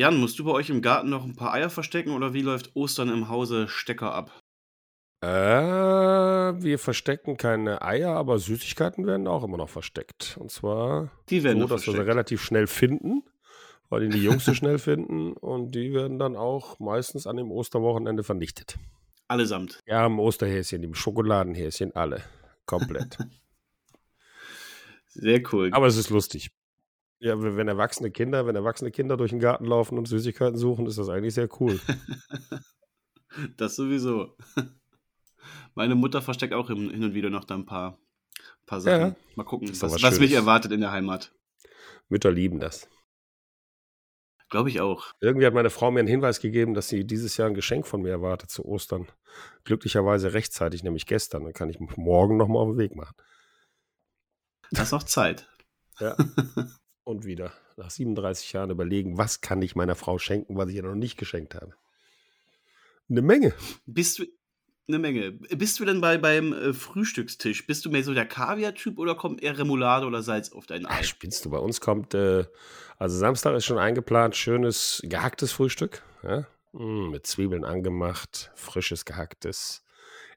[0.00, 2.74] Jan, musst du bei euch im Garten noch ein paar Eier verstecken oder wie läuft
[2.74, 4.30] Ostern im Hause Stecker ab?
[5.22, 10.38] Äh, wir verstecken keine Eier, aber Süßigkeiten werden auch immer noch versteckt.
[10.40, 12.08] Und zwar Die werden so, dass wir sie versteckt.
[12.08, 13.24] relativ schnell finden,
[13.90, 17.50] weil die die Jungs so schnell finden und die werden dann auch meistens an dem
[17.50, 18.78] Osterwochenende vernichtet.
[19.28, 19.80] Allesamt.
[19.84, 22.22] Ja, im Osterhäschen, im Schokoladenhäschen, alle.
[22.64, 23.18] Komplett.
[25.08, 25.68] Sehr cool.
[25.74, 26.52] aber es ist lustig.
[27.20, 30.98] Ja, wenn erwachsene Kinder, wenn erwachsene Kinder durch den Garten laufen und Süßigkeiten suchen, ist
[30.98, 31.80] das eigentlich sehr cool.
[33.56, 34.36] Das sowieso.
[35.74, 37.96] Meine Mutter versteckt auch hin und wieder noch da ein paar,
[38.66, 39.00] paar Sachen.
[39.00, 39.16] Ja.
[39.36, 41.32] Mal gucken, doch was, was mich erwartet in der Heimat.
[42.08, 42.88] Mütter lieben das.
[44.48, 45.12] Glaube ich auch.
[45.20, 48.02] Irgendwie hat meine Frau mir einen Hinweis gegeben, dass sie dieses Jahr ein Geschenk von
[48.02, 49.06] mir erwartet zu Ostern.
[49.62, 51.44] Glücklicherweise rechtzeitig, nämlich gestern.
[51.44, 53.14] Dann kann ich morgen nochmal auf den Weg machen.
[54.72, 55.48] Da ist noch Zeit.
[56.00, 56.16] Ja.
[57.10, 60.84] Und wieder nach 37 Jahren überlegen, was kann ich meiner Frau schenken, was ich ihr
[60.84, 61.74] noch nicht geschenkt habe.
[63.08, 63.52] Eine Menge.
[63.84, 64.26] Bist du.
[64.86, 65.32] Eine Menge.
[65.32, 67.66] Bist du denn bei, beim äh, Frühstückstisch?
[67.66, 70.98] Bist du mehr so der Kaviar-Typ oder kommt eher Remoulade oder Salz auf dein Ei?
[71.00, 72.44] Ach, spinnst du, bei uns kommt, äh,
[72.98, 76.02] also Samstag ist schon eingeplant, schönes gehacktes Frühstück.
[76.22, 76.46] Ja?
[76.72, 79.82] Mm, mit Zwiebeln angemacht, frisches gehacktes.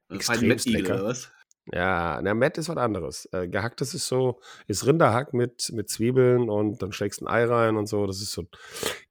[0.09, 0.95] Mettigel, lecker.
[0.95, 1.29] oder was?
[1.71, 3.25] Ja, na, Met ist was anderes.
[3.31, 7.45] Äh, gehacktes ist so, ist Rinderhack mit, mit Zwiebeln und dann schlägst du ein Ei
[7.45, 8.05] rein und so.
[8.05, 8.45] Das ist so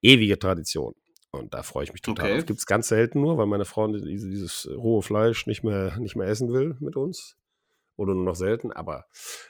[0.03, 0.95] ewige Tradition.
[1.31, 2.37] Und da freue ich mich total Okay.
[2.37, 2.47] drauf.
[2.47, 6.15] Gibt es ganz selten nur, weil meine Frau diese, dieses rohe Fleisch nicht mehr, nicht
[6.15, 7.37] mehr essen will mit uns.
[7.97, 8.71] Oder nur noch selten.
[8.71, 9.07] Aber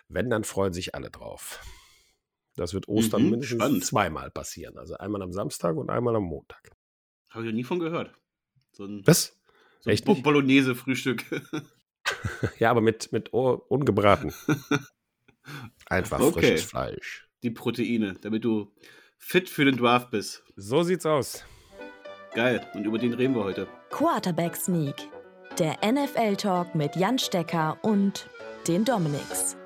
[0.08, 1.58] wenn, dann freuen sich alle drauf.
[2.54, 3.84] Das wird Ostern Mhm, mindestens spannend.
[3.84, 4.78] zweimal passieren.
[4.78, 6.70] Also einmal am Samstag und einmal am Montag.
[7.30, 8.14] Habe ich noch nie von gehört.
[8.72, 9.40] So ein, Was?
[9.80, 10.22] so ein?
[10.22, 11.24] Bolognese-Frühstück.
[12.58, 14.32] Ja, aber mit, mit O- ungebraten.
[15.88, 16.32] Einfach Okay.
[16.40, 17.28] frisches Fleisch.
[17.42, 18.72] Die Proteine, damit du
[19.18, 20.42] fit für den Draft bist.
[20.56, 21.44] So sieht's aus.
[22.34, 22.66] Geil.
[22.74, 23.66] Und über den reden wir heute.
[23.90, 24.94] Quarterback Sneak,
[25.58, 28.28] der NFL-Talk mit Jan Stecker und
[28.68, 29.56] den Dominics.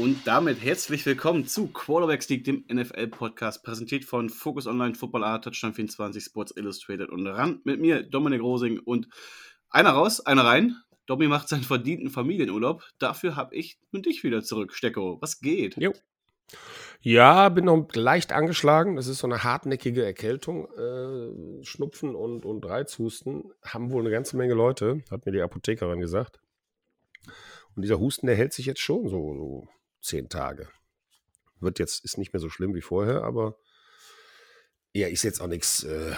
[0.00, 5.44] Und damit herzlich willkommen zu Quarterbacks League, dem NFL-Podcast, präsentiert von Focus Online, Football Art,
[5.44, 8.78] Touchdown 24, Sports Illustrated und ran mit mir, Dominik Rosing.
[8.78, 9.08] Und
[9.68, 10.74] einer raus, einer rein.
[11.04, 12.82] Domi macht seinen verdienten Familienurlaub.
[12.98, 15.18] Dafür habe ich und dich wieder zurück, Stecko.
[15.20, 15.76] Was geht?
[15.76, 15.92] Jo.
[17.02, 18.96] Ja, bin noch leicht angeschlagen.
[18.96, 20.66] Das ist so eine hartnäckige Erkältung.
[20.78, 26.00] Äh, Schnupfen und, und Reizhusten haben wohl eine ganze Menge Leute, hat mir die Apothekerin
[26.00, 26.40] gesagt.
[27.76, 29.68] Und dieser Husten, der hält sich jetzt schon so, so
[30.00, 30.68] zehn Tage.
[31.60, 33.58] Wird jetzt, ist nicht mehr so schlimm wie vorher, aber
[34.92, 36.14] ja, ist jetzt auch nichts äh,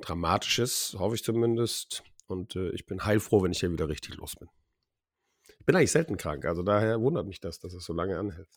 [0.00, 2.02] Dramatisches, hoffe ich zumindest.
[2.26, 4.48] Und äh, ich bin heilfroh, wenn ich hier wieder richtig los bin.
[5.58, 8.48] Ich bin eigentlich selten krank, also daher wundert mich das, dass es so lange anhält.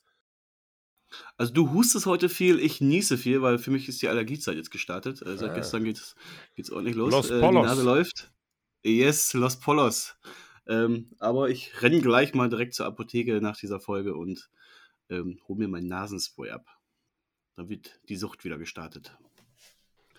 [1.37, 4.69] Also du hustest heute viel, ich niese viel, weil für mich ist die Allergiezeit jetzt
[4.69, 5.21] gestartet.
[5.23, 5.55] Äh, seit Ah.
[5.55, 6.15] gestern geht's,
[6.55, 7.11] geht's ordentlich los.
[7.11, 7.65] Los äh, die Polos.
[7.65, 8.31] Nase läuft.
[8.83, 10.15] Yes, Los Polos.
[10.67, 14.49] Ähm, aber ich renne gleich mal direkt zur Apotheke nach dieser Folge und
[15.09, 16.67] ähm, hole mir mein Nasenspray ab.
[17.55, 19.17] Dann wird die Sucht wieder gestartet.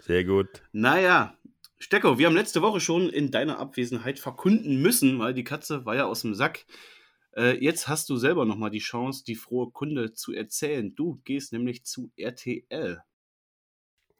[0.00, 0.62] Sehr gut.
[0.72, 1.38] Naja,
[1.78, 5.96] Stecko, wir haben letzte Woche schon in deiner Abwesenheit verkünden müssen, weil die Katze war
[5.96, 6.66] ja aus dem Sack.
[7.34, 10.94] Äh, jetzt hast du selber nochmal die Chance, die frohe Kunde zu erzählen.
[10.94, 13.02] Du gehst nämlich zu RTL.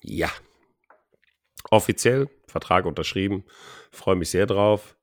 [0.03, 0.30] Ja.
[1.70, 3.44] Offiziell, Vertrag unterschrieben.
[3.91, 4.97] Freue mich sehr drauf.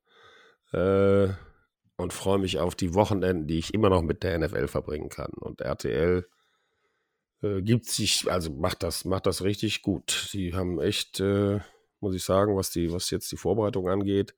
[0.74, 1.30] Äh,
[1.98, 5.32] und freue mich auf die Wochenenden, die ich immer noch mit der NFL verbringen kann.
[5.34, 6.28] Und RTL
[7.42, 10.12] äh, gibt sich, also macht das, macht das richtig gut.
[10.30, 11.60] Sie haben echt, äh,
[12.00, 14.36] muss ich sagen, was die, was jetzt die Vorbereitung angeht,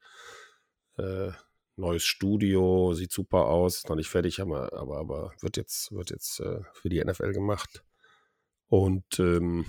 [0.97, 1.31] äh,
[1.75, 6.09] neues Studio, sieht super aus, ist noch nicht fertig, aber, aber, aber wird jetzt, wird
[6.11, 7.83] jetzt äh, für die NFL gemacht.
[8.67, 9.65] Und ähm,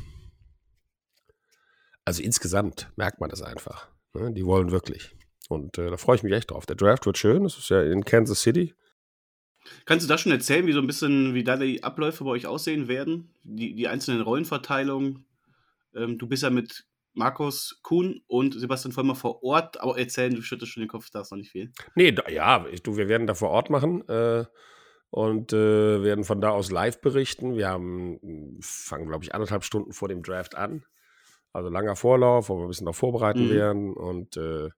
[2.04, 3.88] also insgesamt merkt man das einfach.
[4.14, 4.32] Ne?
[4.32, 5.14] Die wollen wirklich.
[5.50, 6.64] Und äh, da freue ich mich echt drauf.
[6.64, 7.42] Der Draft wird schön.
[7.42, 8.72] Das ist ja in Kansas City.
[9.84, 12.46] Kannst du da schon erzählen, wie so ein bisschen, wie da die Abläufe bei euch
[12.46, 13.34] aussehen werden?
[13.42, 15.26] Die, die einzelnen Rollenverteilungen?
[15.94, 20.40] Ähm, du bist ja mit Markus Kuhn und Sebastian Vollmer vor Ort, aber erzählen, du
[20.42, 21.72] schüttest schon den Kopf, da ist noch nicht viel.
[21.96, 24.44] Nee, da, ja, ich, du, wir werden da vor Ort machen äh,
[25.10, 27.56] und äh, werden von da aus live berichten.
[27.56, 30.84] Wir haben, fangen, glaube ich, anderthalb Stunden vor dem Draft an.
[31.52, 33.50] Also langer Vorlauf, wo wir ein bisschen noch vorbereiten Mhm.
[33.50, 33.92] werden.
[33.94, 34.68] Und äh,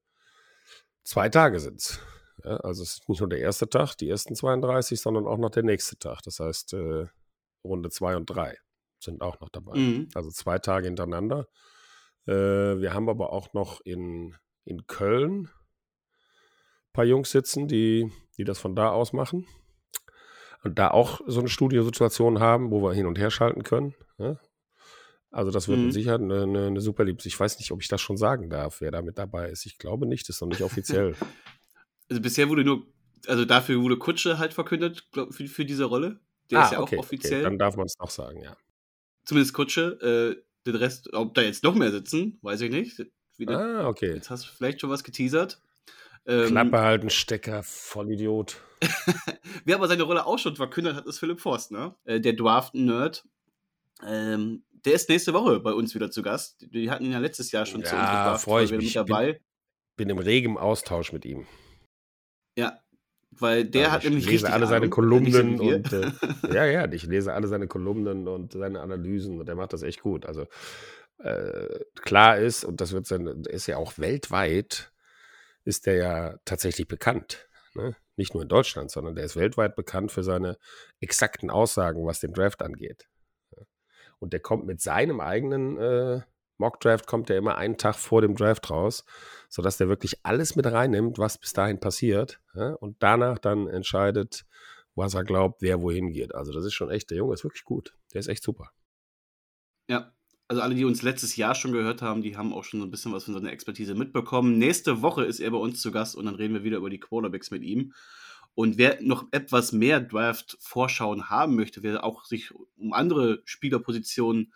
[1.05, 2.01] zwei Tage sind es.
[2.45, 5.51] Ja, also es ist nicht nur der erste Tag, die ersten 32, sondern auch noch
[5.51, 6.23] der nächste Tag.
[6.25, 7.07] Das heißt, äh,
[7.65, 8.57] Runde zwei und drei
[8.99, 9.79] sind auch noch dabei.
[9.79, 10.09] Mhm.
[10.15, 11.47] Also zwei Tage hintereinander.
[12.27, 14.35] Äh, wir haben aber auch noch in,
[14.65, 15.51] in Köln
[16.93, 19.47] paar Jungs sitzen, die, die das von da aus machen.
[20.63, 23.95] Und da auch so eine Studiosituation haben, wo wir hin und her schalten können.
[24.19, 24.39] Ja?
[25.33, 25.87] Also das wird mhm.
[25.87, 27.25] mit Sicherheit eine, eine, eine super Liebs.
[27.27, 29.65] Ich weiß nicht, ob ich das schon sagen darf, wer da mit dabei ist.
[29.67, 31.15] Ich glaube nicht, das ist noch nicht offiziell.
[32.11, 32.87] also bisher wurde nur,
[33.27, 36.21] also dafür wurde Kutsche halt verkündet glaub, für, für diese Rolle.
[36.51, 37.41] Der ah, ist ja okay, auch offiziell.
[37.41, 38.57] Okay, dann darf man es noch sagen, ja.
[39.25, 40.37] Zumindest Kutsche.
[40.37, 43.05] Äh, den Rest, ob da jetzt noch mehr sitzen, weiß ich nicht.
[43.37, 44.15] Wieder, ah, okay.
[44.15, 45.61] Jetzt hast du vielleicht schon was geteasert.
[46.25, 48.61] Ähm, Klappe halten, Stecker, Vollidiot.
[49.65, 51.95] Wer aber seine Rolle auch schon verkündet hat, ist Philipp Forst, ne?
[52.05, 53.25] Äh, der Dwarf-Nerd.
[54.07, 56.67] Ähm, der ist nächste Woche bei uns wieder zu Gast.
[56.73, 58.41] Die hatten ihn ja letztes Jahr schon ja, zu uns gebracht.
[58.43, 58.95] freue ich mich.
[58.95, 59.33] Mit dabei.
[59.33, 59.43] Bin,
[59.97, 61.47] bin im regem Austausch mit ihm.
[62.57, 62.83] Ja,
[63.31, 66.11] weil der also hat nämlich Ich lese alle seine Kolumnen und äh,
[66.53, 70.03] ja, ja, ich lese alle seine Kolumnen und seine Analysen und der macht das echt
[70.03, 70.27] gut.
[70.27, 70.47] Also
[71.19, 74.93] äh, klar ist, und das wird sein, ist ja auch weltweit,
[75.65, 77.49] ist der ja tatsächlich bekannt.
[77.75, 77.97] Ne?
[78.17, 80.59] Nicht nur in Deutschland, sondern der ist weltweit bekannt für seine
[81.01, 83.09] exakten Aussagen, was den Draft angeht.
[84.23, 86.21] Und der kommt mit seinem eigenen äh,
[86.59, 89.05] Mock-Draft, kommt der immer einen Tag vor dem Draft raus,
[89.49, 92.41] sodass der wirklich alles mit reinnimmt, was bis dahin passiert.
[92.55, 92.75] Ja?
[92.75, 94.45] Und danach dann entscheidet,
[94.95, 96.37] was er glaubt, wer wohin geht.
[96.37, 97.95] Also das ist schon echt, der Junge ist wirklich gut.
[98.15, 98.71] Der ist echt super.
[99.89, 100.13] Ja,
[100.47, 102.93] also alle, die uns letztes Jahr schon gehört haben, die haben auch schon so ein
[102.93, 104.57] bisschen was von seiner Expertise mitbekommen.
[104.57, 107.01] Nächste Woche ist er bei uns zu Gast und dann reden wir wieder über die
[107.01, 107.93] Quarterbacks mit ihm.
[108.55, 114.53] Und wer noch etwas mehr Draft-Vorschauen haben möchte, wer auch sich um andere Spielerpositionen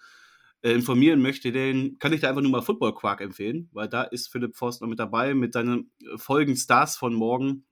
[0.62, 4.02] äh, informieren möchte, den kann ich da einfach nur mal Football Quark empfehlen, weil da
[4.02, 7.64] ist Philipp Forst noch mit dabei mit seinen Folgen Stars von morgen.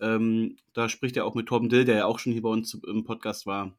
[0.00, 2.74] Ähm, da spricht er auch mit Torben Dill, der ja auch schon hier bei uns
[2.74, 3.76] im Podcast war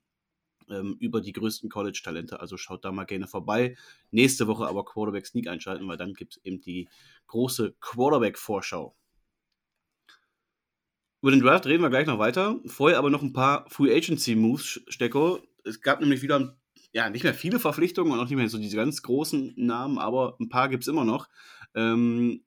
[0.70, 2.40] ähm, über die größten College-Talente.
[2.40, 3.76] Also schaut da mal gerne vorbei.
[4.12, 6.90] Nächste Woche aber Quarterback Sneak einschalten, weil dann gibt es eben die
[7.28, 8.96] große Quarterback-Vorschau.
[11.22, 12.60] Über den Draft reden wir gleich noch weiter.
[12.66, 15.40] Vorher aber noch ein paar Free Agency Moves, Stecko.
[15.66, 16.58] Es gab nämlich wieder,
[16.94, 20.38] ja, nicht mehr viele Verpflichtungen und auch nicht mehr so diese ganz großen Namen, aber
[20.40, 21.28] ein paar gibt es immer noch.
[21.76, 22.44] Ähm,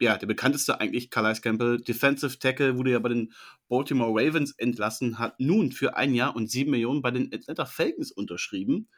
[0.00, 3.32] ja, der bekannteste eigentlich, Calais Campbell, Defensive Tackle, wurde ja bei den
[3.68, 8.10] Baltimore Ravens entlassen, hat nun für ein Jahr und sieben Millionen bei den Atlanta Falcons
[8.10, 8.88] unterschrieben.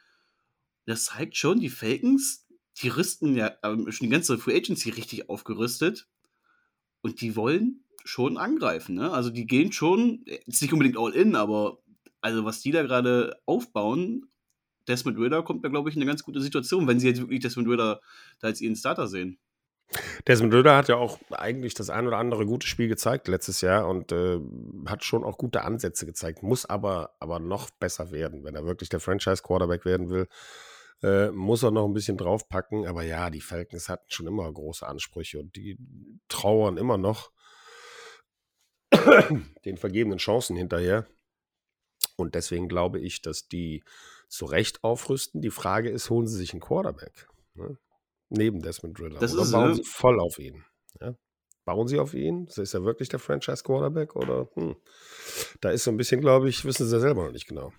[0.85, 2.47] Das zeigt schon, die Falcons,
[2.81, 6.07] die rüsten ja ähm, schon die ganze Free Agency richtig aufgerüstet
[7.01, 8.95] und die wollen schon angreifen.
[8.95, 9.11] Ne?
[9.11, 11.79] Also die gehen schon, jetzt nicht unbedingt all in, aber
[12.21, 14.25] also was die da gerade aufbauen,
[14.87, 17.39] Desmond Ritter kommt da, glaube ich, in eine ganz gute Situation, wenn sie jetzt wirklich
[17.39, 18.01] Desmond Ritter
[18.39, 19.37] da als ihren Starter sehen.
[20.27, 23.87] Desmond Ritter hat ja auch eigentlich das ein oder andere gute Spiel gezeigt letztes Jahr
[23.87, 24.39] und äh,
[24.87, 28.43] hat schon auch gute Ansätze gezeigt, muss aber, aber noch besser werden.
[28.43, 30.27] Wenn er wirklich der Franchise-Quarterback werden will,
[31.01, 32.87] äh, muss er noch ein bisschen draufpacken.
[32.87, 35.77] Aber ja, die Falcons hatten schon immer große Ansprüche und die
[36.27, 37.31] trauern immer noch
[39.65, 41.07] den vergebenen Chancen hinterher.
[42.15, 43.83] Und deswegen glaube ich, dass die
[44.27, 45.41] zu Recht aufrüsten.
[45.41, 47.27] Die Frage ist, holen sie sich einen Quarterback?
[47.55, 47.77] Ne?
[48.29, 49.19] Neben Desmond Ritter.
[49.19, 50.63] Das oder ist, bauen äh, sie voll auf ihn?
[51.01, 51.15] Ja?
[51.65, 52.47] Bauen sie auf ihn?
[52.47, 54.15] Ist er wirklich der Franchise-Quarterback?
[54.15, 54.75] Oder hm.
[55.61, 57.73] da ist so ein bisschen, glaube ich, wissen sie selber noch nicht genau.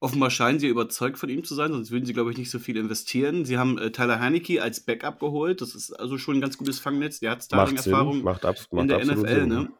[0.00, 2.58] Offenbar scheinen sie überzeugt von ihm zu sein, sonst würden sie, glaube ich, nicht so
[2.58, 3.46] viel investieren.
[3.46, 5.60] Sie haben äh, Tyler Heinecke als Backup geholt.
[5.62, 7.20] Das ist also schon ein ganz gutes Fangnetz.
[7.20, 9.46] Der hat Starting-Erfahrung macht, macht in der NFL.
[9.46, 9.72] Ne?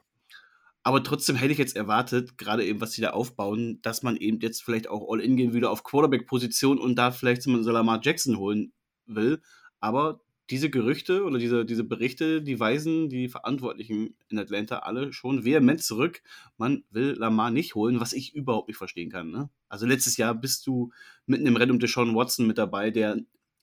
[0.87, 4.39] Aber trotzdem hätte ich jetzt erwartet, gerade eben, was sie da aufbauen, dass man eben
[4.41, 8.75] jetzt vielleicht auch All-In gehen würde auf Quarterback-Position und da vielleicht so Lamar Jackson holen
[9.07, 9.41] will.
[9.81, 15.47] Aber diese Gerüchte oder diese, diese Berichte, die weisen die Verantwortlichen in Atlanta alle schon
[15.47, 16.23] vehement zurück.
[16.59, 19.31] Man will Lamar nicht holen, was ich überhaupt nicht verstehen kann.
[19.31, 19.49] Ne?
[19.71, 20.93] Also letztes Jahr bist du
[21.25, 23.17] mitten im Rennen um Deshaun Watson mit dabei, der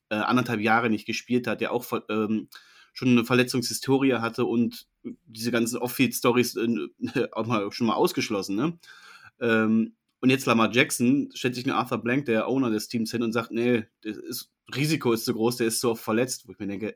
[0.10, 2.50] äh, anderthalb Jahre nicht gespielt hat, der auch ähm,
[2.94, 4.88] schon eine Verletzungshistorie hatte und
[5.26, 8.56] diese ganzen Off-Field-Stories äh, auch mal, schon mal ausgeschlossen.
[8.56, 8.80] Ne?
[9.40, 13.24] Ähm, und jetzt Lamar Jackson stellt sich ein Arthur Blank, der Owner des Teams, hin
[13.24, 16.48] und sagt, nee, das ist, Risiko ist zu groß, der ist so oft verletzt.
[16.48, 16.96] Wo ich mir denke,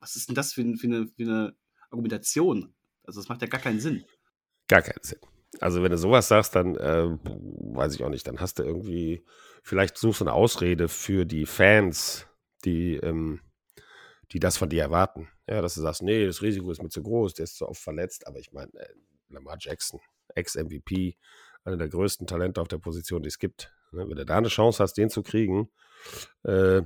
[0.00, 1.54] was ist denn das für, für, eine, für eine
[1.90, 2.74] Argumentation?
[3.04, 4.04] Also das macht ja gar keinen Sinn.
[4.66, 5.18] Gar keinen Sinn.
[5.60, 9.24] Also wenn du sowas sagst, dann äh, weiß ich auch nicht, dann hast du irgendwie,
[9.62, 12.26] vielleicht suchst du eine Ausrede für die Fans,
[12.64, 13.40] die, ähm,
[14.32, 15.28] die das von dir erwarten.
[15.48, 17.80] Ja, dass du sagst, nee, das Risiko ist mir zu groß, der ist zu oft
[17.80, 18.88] verletzt, aber ich meine, äh,
[19.28, 20.00] Lamar Jackson,
[20.34, 21.16] Ex-MVP,
[21.64, 23.72] einer der größten Talente auf der Position, die es gibt.
[23.92, 24.08] Ne?
[24.08, 25.70] Wenn du da eine Chance hast, den zu kriegen,
[26.42, 26.82] äh,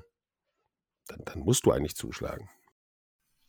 [1.06, 2.48] dann, dann musst du eigentlich zuschlagen.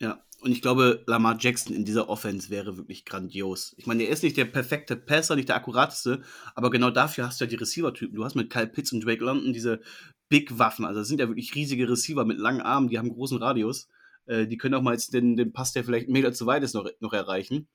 [0.03, 3.74] Ja, und ich glaube, Lamar Jackson in dieser Offense wäre wirklich grandios.
[3.77, 6.22] Ich meine, er ist nicht der perfekte Passer, nicht der akkurateste,
[6.55, 8.13] aber genau dafür hast du ja die Receiver-Typen.
[8.13, 9.79] Du hast mit Kyle Pitts und Drake London diese
[10.27, 10.83] Big-Waffen.
[10.83, 13.88] Also das sind ja wirklich riesige Receiver mit langen Armen, die haben großen Radius.
[14.25, 16.63] Äh, die können auch mal jetzt den, den Pass, der vielleicht einen Meter zu weit
[16.63, 17.69] ist, noch, noch erreichen.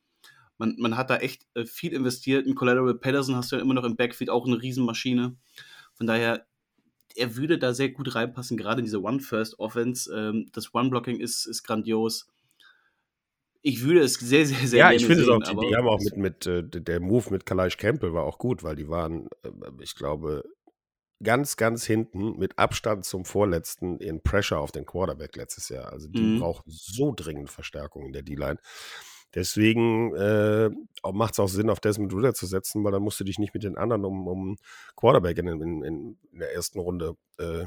[0.59, 2.47] Man, man hat da echt äh, viel investiert.
[2.47, 5.35] Ein Collateral Patterson hast du ja immer noch im Backfield, auch eine Riesenmaschine.
[5.95, 6.47] Von daher,
[7.19, 10.15] er würde da sehr gut reinpassen, gerade in diese One-First-Offense.
[10.15, 12.29] Ähm, das One-Blocking ist, ist grandios.
[13.61, 16.01] Ich würde es sehr, sehr, sehr Ja, ich finde es auch, die, die, haben auch
[16.01, 19.51] mit, mit äh, der Move mit Kalaish Campbell war auch gut, weil die waren, äh,
[19.83, 20.45] ich glaube,
[21.23, 25.93] ganz, ganz hinten mit Abstand zum vorletzten in Pressure auf den Quarterback letztes Jahr.
[25.93, 26.39] Also die mhm.
[26.39, 28.59] brauchen so dringend Verstärkung in der D-Line.
[29.35, 30.71] Deswegen äh,
[31.13, 33.55] macht es auch Sinn, auf Desmond Ritter zu setzen, weil dann musst du dich nicht
[33.55, 34.57] mit den anderen um, um
[34.97, 37.67] Quarterback in, in, in der ersten Runde äh,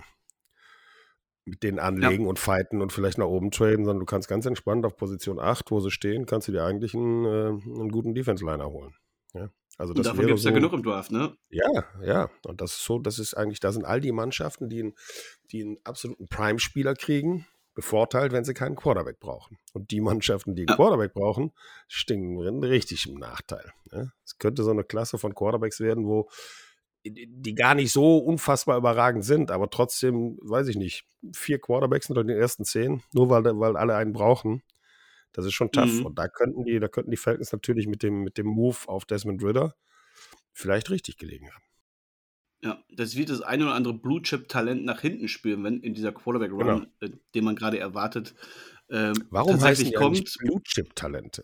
[1.45, 2.29] mit denen anlegen ja.
[2.29, 5.71] und fighten und vielleicht nach oben traden, sondern du kannst ganz entspannt auf Position 8,
[5.71, 8.93] wo sie stehen, kannst du dir eigentlich einen, äh, einen guten Defense-Liner holen.
[9.33, 9.49] Ja?
[9.77, 11.35] Also das und davon gibt es so, ja genug im Draft, ne?
[11.49, 12.29] Ja, ja.
[12.45, 14.93] Und das ist so, das ist eigentlich, da sind all die Mannschaften, die einen,
[15.51, 19.57] die einen absoluten Prime-Spieler kriegen, bevorteilt, wenn sie keinen Quarterback brauchen.
[19.73, 20.75] Und die Mannschaften, die einen.
[20.75, 21.51] Quarterback brauchen,
[21.87, 23.71] stinken richtig im Nachteil.
[23.91, 24.11] Ne?
[24.25, 26.29] Es könnte so eine Klasse von Quarterbacks werden, wo
[27.03, 32.23] die gar nicht so unfassbar überragend sind, aber trotzdem, weiß ich nicht, vier Quarterbacks unter
[32.23, 34.61] den ersten zehn, nur weil, weil alle einen brauchen.
[35.31, 35.91] Das ist schon tough.
[35.91, 36.05] Mhm.
[36.05, 39.05] Und da könnten die, da könnten die Falcons natürlich mit dem, mit dem Move auf
[39.05, 39.75] Desmond Ritter
[40.53, 41.63] vielleicht richtig gelegen haben.
[42.63, 45.95] Ja, das wird das eine oder andere Blue Chip Talent nach hinten spielen, wenn in
[45.95, 46.81] dieser Quarterback Run, genau.
[46.99, 48.35] äh, den man gerade erwartet,
[48.91, 50.37] ähm, Warum heißen die kommt.
[50.39, 51.43] Blue Chip Talente?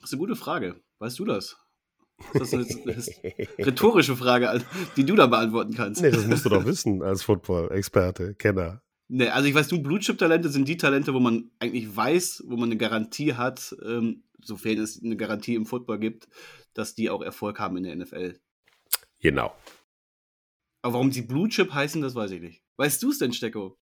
[0.00, 0.80] Das ist eine gute Frage.
[0.98, 1.56] Weißt du das?
[2.32, 4.64] Das ist eine, eine rhetorische Frage,
[4.96, 6.00] die du da beantworten kannst.
[6.00, 8.82] Nee, das musst du doch wissen als Football-Experte, Kenner.
[9.08, 12.44] Nee, also ich weiß, du, Blue Chip Talente sind die Talente, wo man eigentlich weiß,
[12.46, 16.28] wo man eine Garantie hat, ähm, sofern es eine Garantie im Football gibt,
[16.72, 18.38] dass die auch Erfolg haben in der NFL.
[19.20, 19.52] Genau.
[20.84, 22.62] Aber warum sie Blue Chip heißen, das weiß ich nicht.
[22.76, 23.78] Weißt du es denn, Stecko?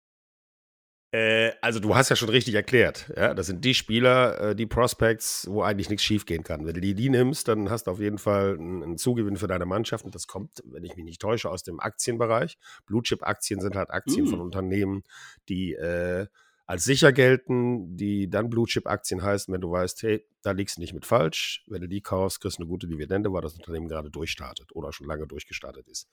[1.13, 4.67] Äh, also du hast ja schon richtig erklärt, ja, das sind die Spieler, äh, die
[4.67, 6.67] Prospects, wo eigentlich nichts schiefgehen kann.
[6.67, 9.47] Wenn du die, die nimmst, dann hast du auf jeden Fall einen, einen, Zugewinn für
[9.47, 12.59] deine Mannschaft und das kommt, wenn ich mich nicht täusche, aus dem Aktienbereich.
[12.85, 14.29] Blue Chip Aktien sind halt Aktien mm.
[14.29, 15.03] von Unternehmen,
[15.49, 16.27] die äh,
[16.71, 20.77] als sicher gelten, die dann Blue Chip Aktien heißen, wenn du weißt, hey, da liegst
[20.77, 21.65] du nicht mit falsch.
[21.67, 24.93] Wenn du die kaufst, kriegst du eine gute Dividende, weil das Unternehmen gerade durchstartet oder
[24.93, 26.09] schon lange durchgestartet ist.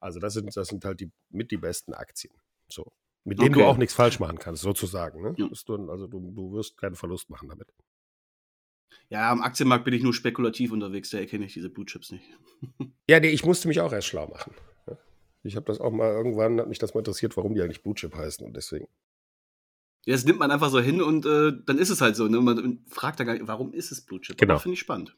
[0.00, 2.34] Also das sind, das sind halt die mit die besten Aktien.
[2.68, 2.90] So.
[3.22, 3.60] Mit denen okay.
[3.60, 5.22] du auch nichts falsch machen kannst, sozusagen.
[5.22, 5.34] Ne?
[5.38, 5.48] Ja.
[5.64, 7.68] Du, also du, du wirst keinen Verlust machen damit.
[9.10, 12.24] Ja, am Aktienmarkt bin ich nur spekulativ unterwegs, da erkenne ich diese Blue Chips nicht.
[13.08, 14.56] ja, nee, ich musste mich auch erst schlau machen.
[15.44, 17.94] Ich habe das auch mal irgendwann, hat mich das mal interessiert, warum die eigentlich Blue
[17.94, 18.88] Chip heißen und deswegen.
[20.06, 22.26] Ja, das nimmt man einfach so hin und äh, dann ist es halt so.
[22.26, 22.40] Ne?
[22.40, 24.38] Man fragt da gar nicht, warum ist es Blue Chip?
[24.38, 24.58] Genau.
[24.58, 25.16] Finde ich spannend.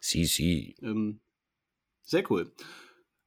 [0.00, 0.74] Sie, sie.
[0.82, 1.20] Ähm,
[2.02, 2.52] sehr cool.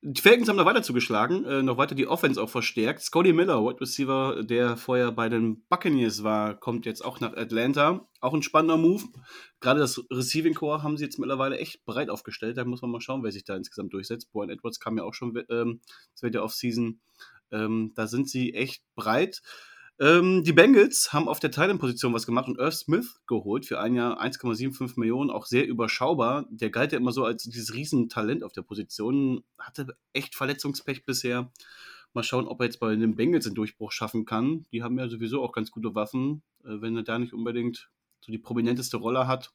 [0.07, 3.01] Die Falcons haben noch weiter zugeschlagen, äh, noch weiter die Offense auch verstärkt.
[3.01, 8.07] Scotty Miller, Wide Receiver, der vorher bei den Buccaneers war, kommt jetzt auch nach Atlanta.
[8.19, 9.05] Auch ein spannender Move.
[9.61, 12.57] Gerade das Receiving Core haben sie jetzt mittlerweile echt breit aufgestellt.
[12.57, 14.31] Da muss man mal schauen, wer sich da insgesamt durchsetzt.
[14.31, 15.81] Boyne Edwards kam ja auch schon ähm,
[16.13, 16.99] zweite Offseason.
[17.51, 19.41] Ähm, da sind sie echt breit.
[19.97, 23.95] Ähm, die Bengals haben auf der Thailand-Position was gemacht und Irv Smith geholt für ein
[23.95, 26.45] Jahr 1,75 Millionen, auch sehr überschaubar.
[26.49, 31.51] Der galt ja immer so als dieses Riesentalent auf der Position, hatte echt Verletzungspech bisher.
[32.13, 34.65] Mal schauen, ob er jetzt bei den Bengals einen Durchbruch schaffen kann.
[34.71, 36.43] Die haben ja sowieso auch ganz gute Waffen.
[36.63, 39.53] Äh, wenn er da nicht unbedingt so die prominenteste Rolle hat,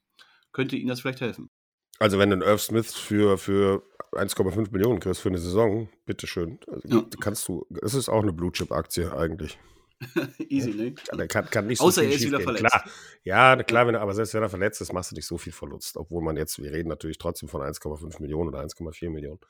[0.53, 1.51] könnte ihm das vielleicht helfen.
[1.99, 3.83] Also wenn du einen Irv Smith für, für
[4.13, 6.59] 1,5 Millionen kriegst für eine Saison, bitteschön.
[6.67, 7.07] Also ja.
[7.21, 9.59] kannst du, es ist auch eine Blue Chip Aktie eigentlich.
[10.49, 10.95] Easy, ne?
[11.13, 12.65] Der kann, kann nicht so Außer er ist wieder verletzt.
[12.65, 12.85] Klar.
[13.23, 15.53] Ja, klar, wenn er, aber selbst wenn er verletzt ist, machst du nicht so viel
[15.53, 15.97] Verlust.
[15.97, 19.41] Obwohl man jetzt, wir reden natürlich trotzdem von 1,5 Millionen oder 1,4 Millionen.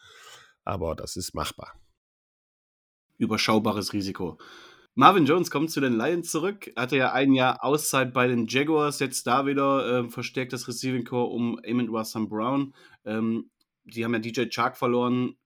[0.64, 1.75] Aber das ist machbar.
[3.19, 4.38] Überschaubares Risiko.
[4.95, 6.71] Marvin Jones kommt zu den Lions zurück.
[6.76, 11.04] Hatte ja ein Jahr Auszeit bei den Jaguars, jetzt da wieder äh, verstärkt das Receiving
[11.04, 12.75] Core um Amon Russell Brown.
[13.04, 13.50] Ähm,
[13.85, 15.37] die haben ja DJ Chark verloren,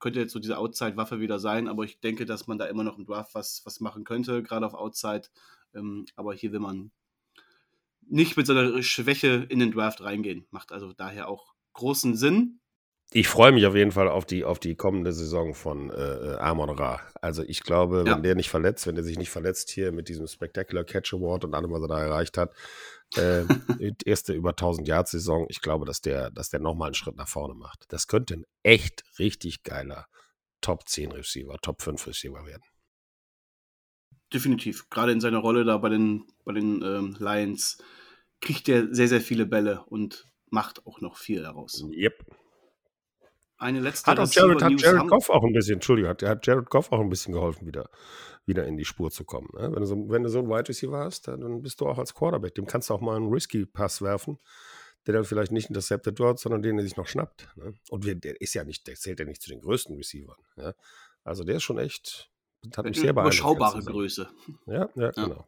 [0.00, 2.98] könnte jetzt so diese Outside-Waffe wieder sein, aber ich denke, dass man da immer noch
[2.98, 5.28] im Draft was, was machen könnte, gerade auf Outside.
[5.74, 6.90] Ähm, aber hier will man
[8.06, 10.46] nicht mit so einer Schwäche in den Draft reingehen.
[10.50, 12.59] Macht also daher auch großen Sinn.
[13.12, 16.70] Ich freue mich auf jeden Fall auf die, auf die kommende Saison von äh, Amon
[16.70, 17.00] Ra.
[17.20, 18.18] Also ich glaube, wenn ja.
[18.20, 21.54] der nicht verletzt, wenn der sich nicht verletzt hier mit diesem Spectacular Catch Award und
[21.54, 22.54] allem, was er da erreicht hat,
[23.16, 23.42] äh,
[24.04, 25.46] erste über 1000 Yard Saison.
[25.48, 27.86] Ich glaube, dass der, dass der nochmal einen Schritt nach vorne macht.
[27.88, 30.06] Das könnte ein echt richtig geiler
[30.60, 32.62] Top 10 Receiver, Top 5 Receiver werden.
[34.32, 34.88] Definitiv.
[34.88, 37.78] Gerade in seiner Rolle da bei den, bei den ähm, Lions
[38.40, 41.84] kriegt er sehr, sehr viele Bälle und macht auch noch viel daraus.
[41.90, 42.24] Yep.
[43.60, 46.70] Eine letzte hat auch Jared, hat Jared Goff auch ein bisschen, Entschuldigung, hat, hat Jared
[46.70, 47.88] Goff auch ein bisschen geholfen wieder
[48.46, 49.48] wieder in die Spur zu kommen.
[49.54, 49.72] Ne?
[49.72, 52.14] Wenn, du so, wenn du so einen Wide Receiver hast, dann bist du auch als
[52.14, 52.54] Quarterback.
[52.54, 54.38] Dem kannst du auch mal einen Risky Pass werfen,
[55.06, 57.48] der dann vielleicht nicht intercepted wird, sondern den, der sich noch schnappt.
[57.56, 57.74] Ne?
[57.90, 60.38] Und wir, der ist ja nicht, der zählt ja nicht zu den größten Receivern.
[60.56, 60.74] Ja?
[61.24, 62.30] Also der ist schon echt,
[62.76, 63.36] hat mich sehr beeindruckt.
[63.36, 64.28] Überschaubare Größe.
[64.66, 65.46] Ja, ja, ja, genau.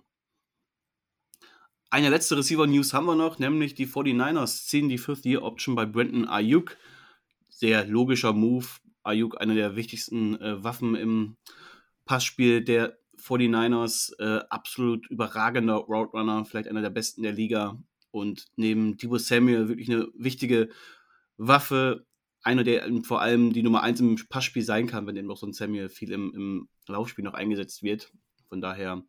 [1.90, 6.78] Eine letzte Receiver-News haben wir noch, nämlich die 49ers ziehen die Fifth-Year-Option bei Brandon Ayuk.
[7.62, 8.66] Sehr logischer Move.
[9.04, 11.36] Ayuk, eine der wichtigsten äh, Waffen im
[12.06, 14.18] Passspiel der 49ers.
[14.18, 17.78] Äh, absolut überragender Route Runner, vielleicht einer der besten der Liga.
[18.10, 20.70] Und neben Debo Samuel wirklich eine wichtige
[21.36, 22.04] Waffe.
[22.42, 25.46] Einer, der vor allem die Nummer 1 im Passspiel sein kann, wenn eben noch so
[25.46, 28.10] ein Samuel viel im, im Laufspiel noch eingesetzt wird.
[28.48, 29.04] Von daher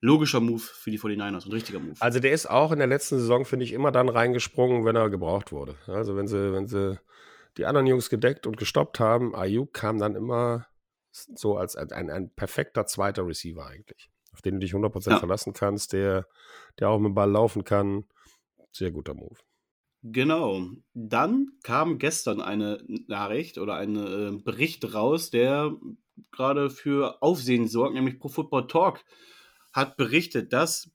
[0.00, 1.94] logischer Move für die 49ers, ein richtiger Move.
[2.00, 5.08] Also der ist auch in der letzten Saison, finde ich, immer dann reingesprungen, wenn er
[5.08, 5.76] gebraucht wurde.
[5.86, 6.98] Also wenn sie, wenn sie
[7.56, 10.66] die anderen Jungs gedeckt und gestoppt haben, Ayuk kam dann immer
[11.10, 15.18] so als ein, ein, ein perfekter zweiter Receiver eigentlich, auf den du dich 100% ja.
[15.18, 16.26] verlassen kannst, der,
[16.78, 18.04] der auch mit dem Ball laufen kann.
[18.72, 19.38] Sehr guter Move.
[20.02, 20.60] Genau.
[20.92, 25.74] Dann kam gestern eine Nachricht oder ein äh, Bericht raus, der
[26.30, 29.02] gerade für Aufsehen sorgt, nämlich Pro Football Talk
[29.72, 30.90] hat berichtet, dass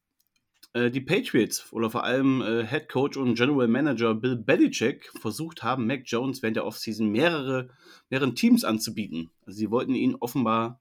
[0.73, 5.85] die Patriots oder vor allem äh, Head Coach und General Manager Bill Belichick versucht haben,
[5.85, 7.69] Mac Jones während der Offseason mehrere,
[8.09, 9.29] mehreren Teams anzubieten.
[9.45, 10.79] Also sie wollten ihn offenbar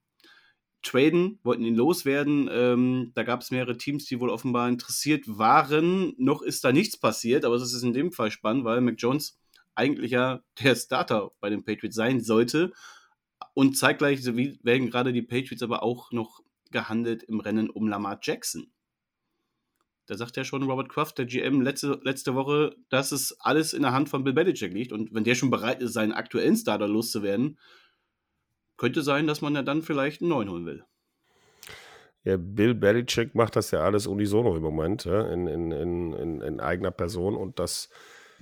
[0.82, 2.49] traden, wollten ihn loswerden.
[2.52, 6.14] Ähm, da gab es mehrere Teams, die wohl offenbar interessiert waren.
[6.18, 9.38] Noch ist da nichts passiert, aber es ist in dem Fall spannend, weil Mac Jones
[9.75, 12.73] eigentlich ja der Starter bei den Patriots sein sollte.
[13.54, 18.70] Und zeitgleich werden gerade die Patriots aber auch noch gehandelt im Rennen um Lamar Jackson.
[20.11, 23.83] Da sagt ja schon Robert Kraft, der GM, letzte, letzte Woche, dass es alles in
[23.83, 24.90] der Hand von Bill Belichick liegt.
[24.90, 27.61] Und wenn der schon bereit ist, seinen aktuellen Starter loszuwerden,
[28.76, 30.85] könnte sein, dass man ja dann vielleicht einen neuen holen will.
[32.25, 36.59] Ja, Bill Belichick macht das ja alles unisono im Moment, ja, in, in, in, in,
[36.59, 37.37] eigener Person.
[37.37, 37.88] Und das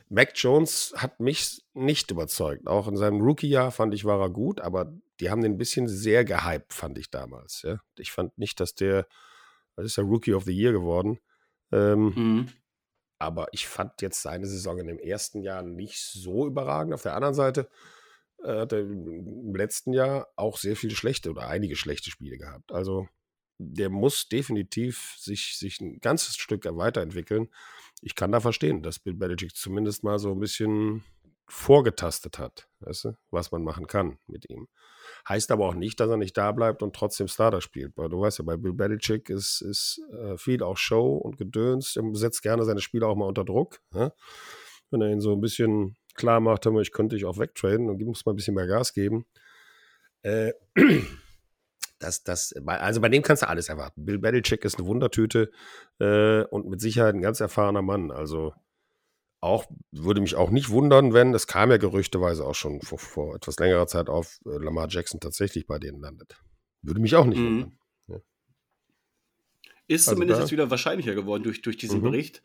[0.09, 2.67] Mac Jones hat mich nicht überzeugt.
[2.67, 5.87] Auch in seinem Rookie-Jahr fand ich, war er gut, aber die haben den ein bisschen
[5.87, 7.61] sehr gehypt, fand ich damals.
[7.61, 7.79] Ja.
[7.99, 9.07] Ich fand nicht, dass der,
[9.77, 11.19] das ist ja Rookie of the Year geworden.
[11.73, 12.49] Ähm, mhm.
[13.19, 16.95] Aber ich fand jetzt seine Saison in dem ersten Jahr nicht so überragend.
[16.95, 17.69] Auf der anderen Seite
[18.43, 22.73] äh, hat er im letzten Jahr auch sehr viele schlechte oder einige schlechte Spiele gehabt.
[22.73, 23.09] Also
[23.59, 27.49] der muss definitiv sich, sich ein ganzes Stück weiterentwickeln.
[28.01, 31.03] Ich kann da verstehen, dass Bill Belichick zumindest mal so ein bisschen
[31.49, 34.69] vorgetastet hat, weißt du, was man machen kann mit ihm.
[35.27, 37.97] Heißt aber auch nicht, dass er nicht da bleibt und trotzdem Starter spielt.
[37.97, 41.97] Weil du weißt ja, bei Bill Belichick ist, ist äh, viel auch Show und Gedöns.
[41.97, 43.81] Er setzt gerne seine Spieler auch mal unter Druck.
[43.95, 44.13] Ja?
[44.91, 48.27] Wenn er ihn so ein bisschen klar macht, ich könnte dich auch wegtraden und muss
[48.27, 49.25] mal ein bisschen mehr Gas geben.
[50.23, 50.53] Äh,
[51.99, 54.05] das, das, also bei dem kannst du alles erwarten.
[54.05, 55.51] Bill Belichick ist eine Wundertüte
[55.99, 58.11] äh, und mit Sicherheit ein ganz erfahrener Mann.
[58.11, 58.53] Also
[59.41, 63.37] auch, würde mich auch nicht wundern, wenn, es kam ja gerüchteweise auch schon vor, vor
[63.37, 66.37] etwas längerer Zeit auf, äh, Lamar Jackson tatsächlich bei denen landet.
[66.83, 67.47] Würde mich auch nicht mhm.
[67.47, 67.79] wundern.
[68.09, 68.17] Ja.
[69.87, 72.05] Ist also zumindest jetzt wieder wahrscheinlicher geworden durch, durch diesen mhm.
[72.05, 72.43] Bericht.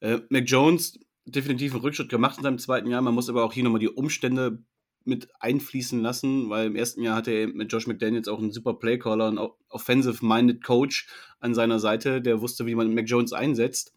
[0.00, 3.02] Äh, Mac Jones definitiv einen Rückschritt gemacht in seinem zweiten Jahr.
[3.02, 4.62] Man muss aber auch hier nochmal die Umstände
[5.04, 8.74] mit einfließen lassen, weil im ersten Jahr hatte er mit Josh McDaniels auch einen super
[8.74, 13.92] Playcaller, einen offensive-minded Coach an seiner Seite, der wusste, wie man Mac Jones einsetzt.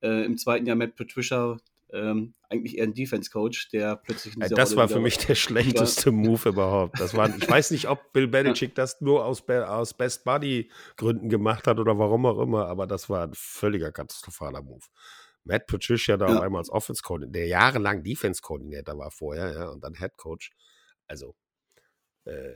[0.00, 1.56] Äh, Im zweiten Jahr Matt Patricia,
[1.94, 4.34] ähm, eigentlich eher ein Defense-Coach, der plötzlich.
[4.36, 6.98] Ja, das Rolle war für mich der schlechteste Move überhaupt.
[6.98, 11.66] Das war, ich weiß nicht, ob Bill Belichick das nur aus, aus Best Buddy-Gründen gemacht
[11.66, 14.84] hat oder warum auch immer, aber das war ein völliger katastrophaler Move.
[15.44, 16.36] Matt Patricia da ja.
[16.36, 20.52] auf einmal als Offense-Coordinator, der jahrelang Defense-Coordinator war vorher, ja, und dann Head-Coach.
[21.06, 21.36] Also,
[22.24, 22.54] äh,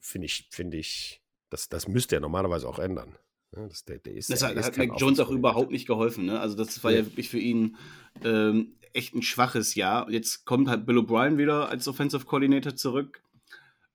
[0.00, 3.16] finde ich, finde ich, das, das müsste er normalerweise auch ändern.
[3.54, 6.26] Ja, das, der, der ist, das hat, hat Mac Jones auch überhaupt nicht geholfen.
[6.26, 6.40] Ne?
[6.40, 7.76] Also das war ja, ja wirklich für ihn
[8.24, 10.10] ähm, echt ein schwaches Jahr.
[10.10, 13.22] Jetzt kommt halt Bill O'Brien wieder als Offensive Coordinator zurück.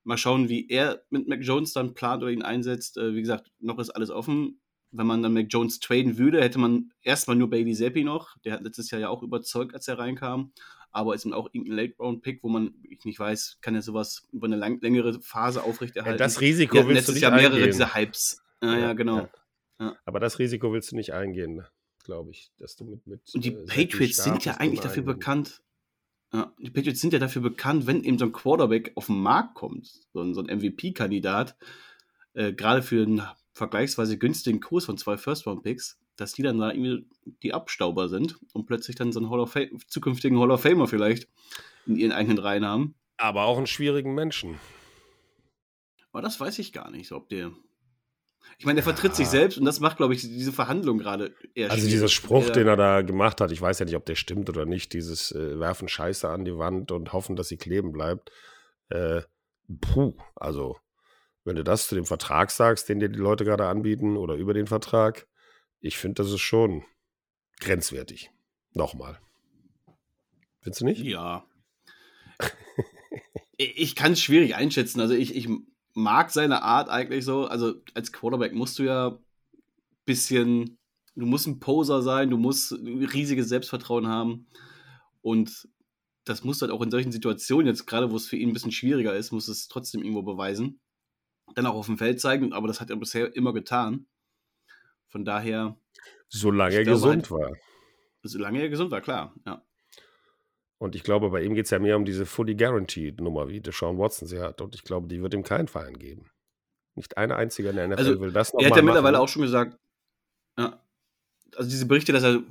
[0.04, 2.98] Mal schauen, wie er mit Mac Jones dann plant oder ihn einsetzt.
[2.98, 4.60] Äh, wie gesagt, noch ist alles offen.
[4.92, 8.36] Wenn man dann Mac Jones traden würde, hätte man erstmal nur Bailey Zappi noch.
[8.44, 10.54] Der hat letztes Jahr ja auch überzeugt, als er reinkam.
[10.92, 14.48] Aber ist dann auch irgendein Late-Round-Pick, wo man, ich nicht weiß, kann er sowas über
[14.48, 16.20] eine lang, längere Phase aufrechterhalten.
[16.20, 17.72] Ja, das Risiko willst letztes du nicht Jahr mehrere eingehen.
[17.72, 18.44] dieser Hypes.
[18.62, 19.20] Ja, ja, genau.
[19.20, 19.30] Ja.
[20.06, 21.66] Aber das Risiko willst du nicht eingehen,
[22.04, 25.62] glaube ich, dass du mit, mit Und die äh, Patriots sind ja eigentlich dafür bekannt.
[26.34, 29.56] Ja, die Patriots sind ja dafür bekannt, wenn eben so ein Quarterback auf den Markt
[29.56, 31.58] kommt, so ein, so ein MVP-Kandidat,
[32.34, 33.22] äh, gerade für einen
[33.54, 37.06] vergleichsweise günstigen Kurs von zwei First-Round-Picks, dass die dann da irgendwie
[37.44, 40.88] die Abstauber sind und plötzlich dann so einen Hall of Fame, zukünftigen Hall of Famer
[40.88, 41.28] vielleicht
[41.86, 42.96] in ihren eigenen Reihen haben.
[43.18, 44.58] Aber auch einen schwierigen Menschen.
[46.12, 47.52] Aber das weiß ich gar nicht, ob der
[48.58, 51.72] Ich meine, der vertritt sich selbst und das macht, glaube ich, diese Verhandlung gerade eher
[51.72, 54.50] Also dieser Spruch, den er da gemacht hat, ich weiß ja nicht, ob der stimmt
[54.50, 58.32] oder nicht, dieses äh, werfen Scheiße an die Wand und hoffen, dass sie kleben bleibt.
[58.90, 59.22] Äh,
[59.80, 60.78] puh, also
[61.44, 64.54] wenn du das zu dem Vertrag sagst, den dir die Leute gerade anbieten oder über
[64.54, 65.28] den Vertrag,
[65.80, 66.84] ich finde, das ist schon
[67.60, 68.32] grenzwertig.
[68.74, 69.20] Nochmal.
[70.62, 71.02] Findest du nicht?
[71.02, 71.46] Ja.
[73.58, 75.02] ich kann es schwierig einschätzen.
[75.02, 75.50] Also ich, ich
[75.94, 77.46] mag seine Art eigentlich so.
[77.46, 79.18] Also als Quarterback musst du ja ein
[80.06, 80.78] bisschen,
[81.16, 84.48] du musst ein Poser sein, du musst riesiges Selbstvertrauen haben.
[85.22, 85.68] Und
[86.24, 88.54] das musst du halt auch in solchen Situationen, jetzt gerade wo es für ihn ein
[88.54, 90.80] bisschen schwieriger ist, muss es trotzdem irgendwo beweisen.
[91.56, 94.06] Dann auch auf dem Feld zeigen, aber das hat er bisher immer getan.
[95.10, 95.78] Von daher.
[96.30, 97.52] Solange er gesund halt, war.
[98.24, 99.66] Solange er gesund war, klar, ja.
[100.82, 103.62] Und ich glaube, bei ihm geht es ja mehr um diese Fully Guaranteed Nummer, wie
[103.62, 104.62] Deshaun Watson sie hat.
[104.62, 106.26] Und ich glaube, die wird ihm keinen Verein geben.
[106.96, 109.28] Nicht eine einzige in der NFL also, will das noch Er hat ja mittlerweile auch
[109.28, 109.78] schon gesagt,
[110.58, 110.84] ja,
[111.56, 112.42] also diese Berichte, dass er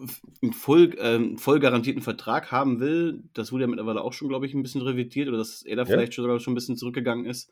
[0.43, 4.47] einen voll, äh, voll garantierten Vertrag haben will, das wurde ja mittlerweile auch schon, glaube
[4.47, 6.23] ich, ein bisschen revidiert oder dass er da vielleicht ja.
[6.23, 7.51] sogar schon ein bisschen zurückgegangen ist.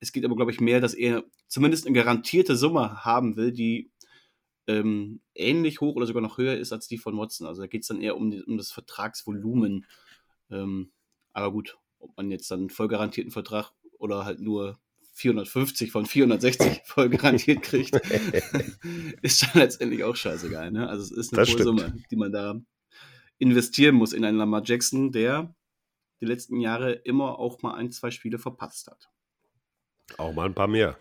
[0.00, 3.92] Es geht aber, glaube ich, mehr, dass er zumindest eine garantierte Summe haben will, die
[4.66, 7.46] ähm, ähnlich hoch oder sogar noch höher ist als die von Watson.
[7.46, 9.86] Also da geht es dann eher um, die, um das Vertragsvolumen.
[10.50, 10.92] Ähm,
[11.32, 14.78] aber gut, ob man jetzt dann einen voll garantierten Vertrag oder halt nur
[15.14, 17.94] 450 von 460 voll garantiert kriegt,
[19.22, 20.70] ist dann letztendlich auch scheißegal.
[20.70, 20.88] Ne?
[20.88, 22.60] Also es ist eine hohe Summe, die man da
[23.38, 25.54] investieren muss in einen Lamar Jackson, der
[26.20, 29.10] die letzten Jahre immer auch mal ein, zwei Spiele verpasst hat.
[30.18, 30.96] Auch mal ein paar mehr.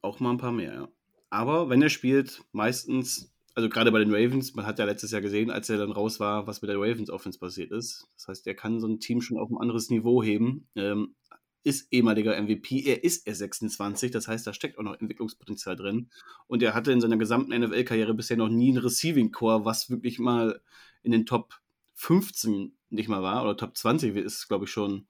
[0.00, 0.88] Auch mal ein paar mehr, ja.
[1.30, 5.20] Aber wenn er spielt, meistens also gerade bei den Ravens, man hat ja letztes Jahr
[5.20, 8.08] gesehen, als er dann raus war, was mit der Ravens Offense passiert ist.
[8.16, 10.68] Das heißt, er kann so ein Team schon auf ein anderes Niveau heben.
[10.74, 11.14] Ähm,
[11.62, 16.10] ist ehemaliger MVP, er ist er 26, das heißt, da steckt auch noch Entwicklungspotenzial drin.
[16.46, 20.18] Und er hatte in seiner gesamten NFL-Karriere bisher noch nie ein Receiving Core, was wirklich
[20.18, 20.60] mal
[21.02, 21.54] in den Top
[21.94, 25.06] 15 nicht mal war, oder Top 20 ist, glaube ich, schon,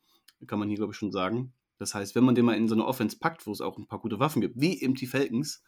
[0.47, 1.53] kann man hier, glaube ich, schon sagen.
[1.79, 3.89] Das heißt, wenn man den mal in so eine Offense packt, wo es auch ein
[3.89, 5.63] paar gute Waffen gibt, wie im T-Falcons,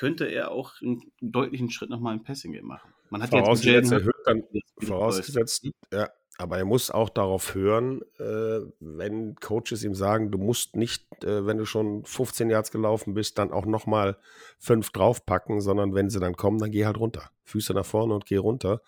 [0.00, 2.90] könnte er auch einen deutlichen Schritt nochmal im Passing-Game machen.
[3.10, 4.44] Man hat vorausgesetzt, jetzt dann,
[4.78, 6.08] vorausgesetzt, ja,
[6.38, 11.44] aber er muss auch darauf hören, äh, wenn Coaches ihm sagen, du musst nicht, äh,
[11.44, 14.16] wenn du schon 15 Yards gelaufen bist, dann auch nochmal
[14.58, 17.30] fünf draufpacken, sondern wenn sie dann kommen, dann geh halt runter.
[17.44, 18.80] Füße nach vorne und geh runter.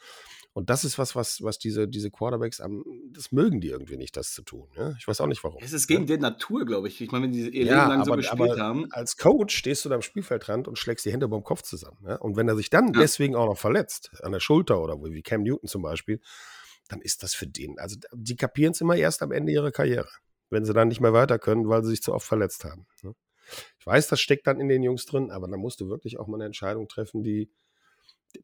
[0.55, 4.17] Und das ist was, was, was diese, diese Quarterbacks am, das mögen die irgendwie nicht,
[4.17, 4.69] das zu tun.
[4.77, 4.95] Ja?
[4.99, 5.63] Ich weiß auch nicht warum.
[5.63, 6.17] Es ist gegen ja?
[6.17, 7.01] die Natur, glaube ich.
[7.01, 8.87] Ich meine, wenn die ihr ja, Leben lang aber, so gespielt haben.
[8.93, 11.99] Als Coach stehst du da am Spielfeldrand und schlägst die Hände beim Kopf zusammen.
[12.07, 12.17] Ja?
[12.17, 15.43] Und wenn er sich dann deswegen auch noch verletzt, an der Schulter oder wie Cam
[15.43, 16.21] Newton zum Beispiel,
[16.89, 17.79] dann ist das für den.
[17.79, 20.09] Also die kapieren es immer erst am Ende ihrer Karriere,
[20.51, 22.87] wenn sie dann nicht mehr weiter können, weil sie sich zu oft verletzt haben.
[23.03, 23.15] Ne?
[23.79, 26.27] Ich weiß, das steckt dann in den Jungs drin, aber da musst du wirklich auch
[26.27, 27.51] mal eine Entscheidung treffen, die,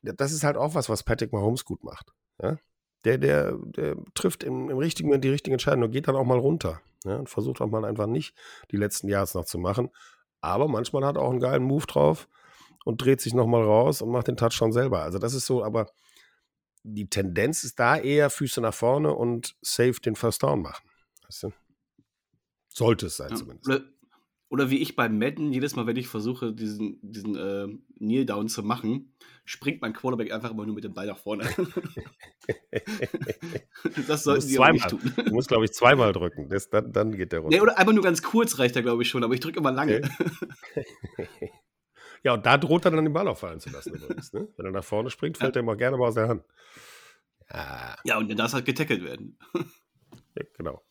[0.02, 2.12] das ist halt auch was, was Patrick Mahomes gut macht.
[2.42, 2.58] Ja?
[3.04, 6.24] Der, der, der trifft im, im richtigen Moment die richtigen Entscheidungen und geht dann auch
[6.24, 6.80] mal runter.
[7.04, 7.16] Ja?
[7.16, 8.34] Und versucht auch mal einfach nicht
[8.70, 9.90] die letzten Jahre noch zu machen.
[10.40, 12.28] Aber manchmal hat er auch einen geilen Move drauf
[12.84, 15.02] und dreht sich nochmal raus und macht den Touchdown selber.
[15.02, 15.90] Also das ist so, aber
[16.84, 20.88] die Tendenz ist da eher Füße nach vorne und safe den First Down machen.
[21.24, 21.52] Weißt du?
[22.68, 23.82] Sollte es sein ja, zumindest.
[24.50, 28.48] Oder wie ich beim Madden, jedes Mal, wenn ich versuche, diesen, diesen äh, Kneel Down
[28.48, 29.12] zu machen,
[29.48, 31.44] springt mein Quarterback einfach immer nur mit dem Ball nach vorne.
[34.06, 35.00] das sollten sie auch nicht tun.
[35.16, 36.50] Du musst, glaube ich, zweimal drücken.
[36.50, 37.56] Das, dann, dann geht der runter.
[37.56, 39.72] Nee, oder einfach nur ganz kurz reicht er, glaube ich, schon, aber ich drücke immer
[39.72, 40.02] lange.
[41.16, 41.50] Okay.
[42.24, 44.34] ja, und da droht er dann den Ball auffallen zu lassen übrigens.
[44.34, 44.48] Ne?
[44.58, 45.60] Wenn er nach vorne springt, fällt ja.
[45.60, 46.44] er immer gerne mal aus der Hand.
[47.50, 49.38] Ja, ja und dann darf halt getackelt werden.
[49.54, 50.84] ja, genau.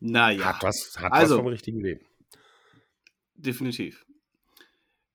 [0.00, 0.44] Naja.
[0.44, 2.04] Hat was, hat also, was vom richtigen Leben.
[3.36, 4.04] Definitiv.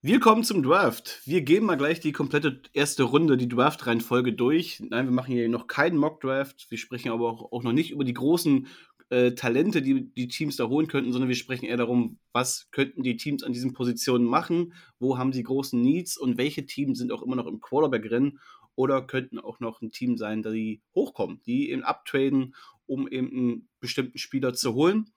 [0.01, 1.21] Wir kommen zum Draft.
[1.25, 4.79] Wir geben mal gleich die komplette erste Runde, die Draft-Reihenfolge durch.
[4.79, 6.67] Nein, wir machen hier noch keinen Mock-Draft.
[6.69, 8.67] Wir sprechen aber auch, auch, noch nicht über die großen
[9.09, 13.03] äh, Talente, die die Teams da holen könnten, sondern wir sprechen eher darum, was könnten
[13.03, 17.11] die Teams an diesen Positionen machen, wo haben sie großen Needs und welche Teams sind
[17.11, 18.39] auch immer noch im Quarterback-Rennen
[18.75, 22.55] oder könnten auch noch ein Team sein, die hochkommen, die eben abtraden
[22.89, 25.11] um eben einen bestimmten Spieler zu holen.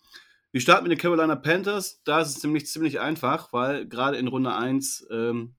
[0.53, 2.03] Wir starten mit den Carolina Panthers.
[2.05, 5.55] Da ist es nämlich ziemlich einfach, weil gerade in Runde 1 ähm,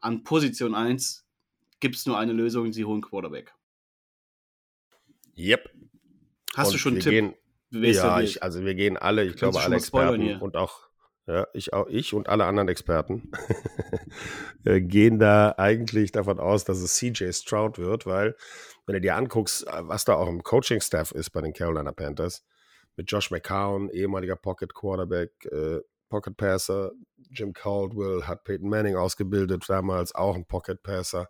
[0.00, 1.24] an Position 1
[1.78, 3.54] gibt es nur eine Lösung, sie holen Quarterback.
[5.38, 5.70] Yep.
[6.54, 7.12] Hast und du schon einen Tipp?
[7.12, 7.34] Gehen,
[7.70, 10.88] ja, ich, also wir gehen alle, ich glaube alle Experten und auch
[11.26, 13.30] ja, ich auch ich und alle anderen Experten
[14.64, 18.34] äh, gehen da eigentlich davon aus, dass es CJ Stroud wird, weil
[18.86, 22.44] wenn du dir anguckst, äh, was da auch im Coaching-Staff ist bei den Carolina Panthers,
[22.96, 26.92] mit Josh McCown, ehemaliger Pocket Quarterback, äh, Pocket Passer.
[27.30, 31.28] Jim Caldwell hat Peyton Manning ausgebildet, damals auch ein Pocket Passer.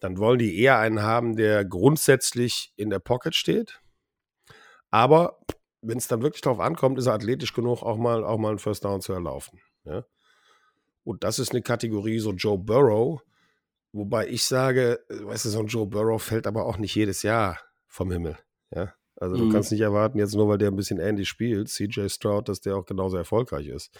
[0.00, 3.80] Dann wollen die eher einen haben, der grundsätzlich in der Pocket steht.
[4.90, 5.40] Aber
[5.82, 8.58] wenn es dann wirklich darauf ankommt, ist er athletisch genug, auch mal, auch mal einen
[8.58, 9.60] First Down zu erlaufen.
[9.84, 10.04] Ja?
[11.04, 13.22] Und das ist eine Kategorie, so Joe Burrow,
[13.92, 17.58] wobei ich sage, weißt du, so ein Joe Burrow fällt aber auch nicht jedes Jahr
[17.86, 18.38] vom Himmel.
[18.70, 18.92] Ja?
[19.20, 19.52] Also du mhm.
[19.52, 22.76] kannst nicht erwarten, jetzt nur weil der ein bisschen Andy spielt, CJ Stroud, dass der
[22.76, 23.90] auch genauso erfolgreich ist.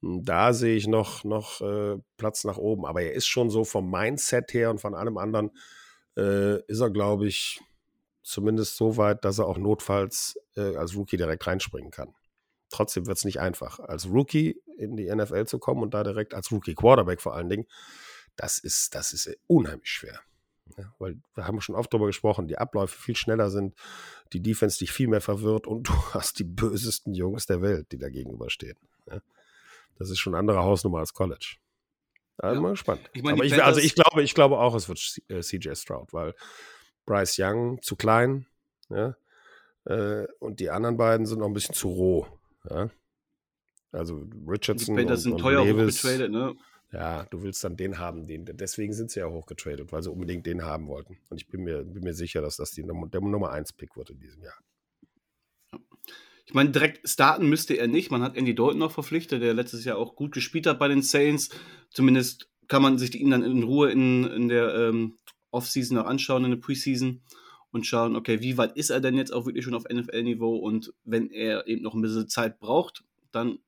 [0.00, 2.84] Hm, da sehe ich noch, noch äh, Platz nach oben.
[2.84, 5.52] Aber er ist schon so vom Mindset her und von allem anderen,
[6.16, 7.60] äh, ist er, glaube ich,
[8.22, 12.14] zumindest so weit, dass er auch notfalls äh, als Rookie direkt reinspringen kann.
[12.68, 13.78] Trotzdem wird es nicht einfach.
[13.78, 17.48] Als Rookie in die NFL zu kommen und da direkt als Rookie Quarterback vor allen
[17.48, 17.66] Dingen,
[18.36, 20.20] das ist, das ist unheimlich schwer.
[20.78, 23.74] Ja, weil wir haben schon oft darüber gesprochen, die Abläufe viel schneller sind,
[24.32, 27.98] die Defense dich viel mehr verwirrt und du hast die bösesten Jungs der Welt, die
[27.98, 28.78] da gegenüberstehen.
[29.10, 29.20] Ja,
[29.98, 31.56] das ist schon eine andere Hausnummer als College.
[32.36, 32.60] Da ja.
[32.60, 33.00] mal gespannt.
[33.12, 36.34] Ich mein, ich, also ich glaube, ich glaube auch, es wird CJ äh, Stroud, weil
[37.04, 38.46] Bryce Young zu klein,
[38.88, 39.16] ja,
[39.84, 42.26] äh, und die anderen beiden sind noch ein bisschen zu roh.
[42.68, 42.90] Ja.
[43.90, 44.94] Also Richardson.
[44.94, 46.54] Die Panthers sind und teuer hochgetradet, ne?
[46.90, 48.46] Ja, du willst dann den haben, den.
[48.46, 51.18] Deswegen sind sie ja hochgetradet, weil sie unbedingt den haben wollten.
[51.28, 54.10] Und ich bin mir, bin mir sicher, dass das die, der Nummer 1 Pick wird
[54.10, 54.58] in diesem Jahr.
[56.46, 58.10] Ich meine, direkt starten müsste er nicht.
[58.10, 61.02] Man hat Andy Dalton noch verpflichtet, der letztes Jahr auch gut gespielt hat bei den
[61.02, 61.50] Saints.
[61.90, 65.18] Zumindest kann man sich ihn dann in Ruhe in, in der ähm,
[65.50, 67.20] Offseason noch anschauen, in der Preseason
[67.70, 70.94] und schauen, okay, wie weit ist er denn jetzt auch wirklich schon auf NFL-Niveau und
[71.04, 73.58] wenn er eben noch ein bisschen Zeit braucht, dann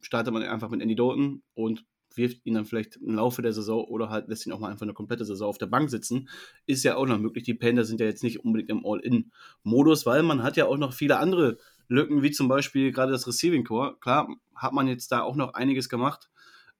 [0.00, 1.84] startet man einfach mit Andy Dalton und
[2.16, 4.86] wirft ihn dann vielleicht im Laufe der Saison oder halt lässt ihn auch mal einfach
[4.86, 6.28] eine komplette Saison auf der Bank sitzen,
[6.66, 7.44] ist ja auch noch möglich.
[7.44, 10.92] Die Panda sind ja jetzt nicht unbedingt im All-In-Modus, weil man hat ja auch noch
[10.92, 13.96] viele andere Lücken, wie zum Beispiel gerade das Receiving Core.
[14.00, 16.30] Klar, hat man jetzt da auch noch einiges gemacht.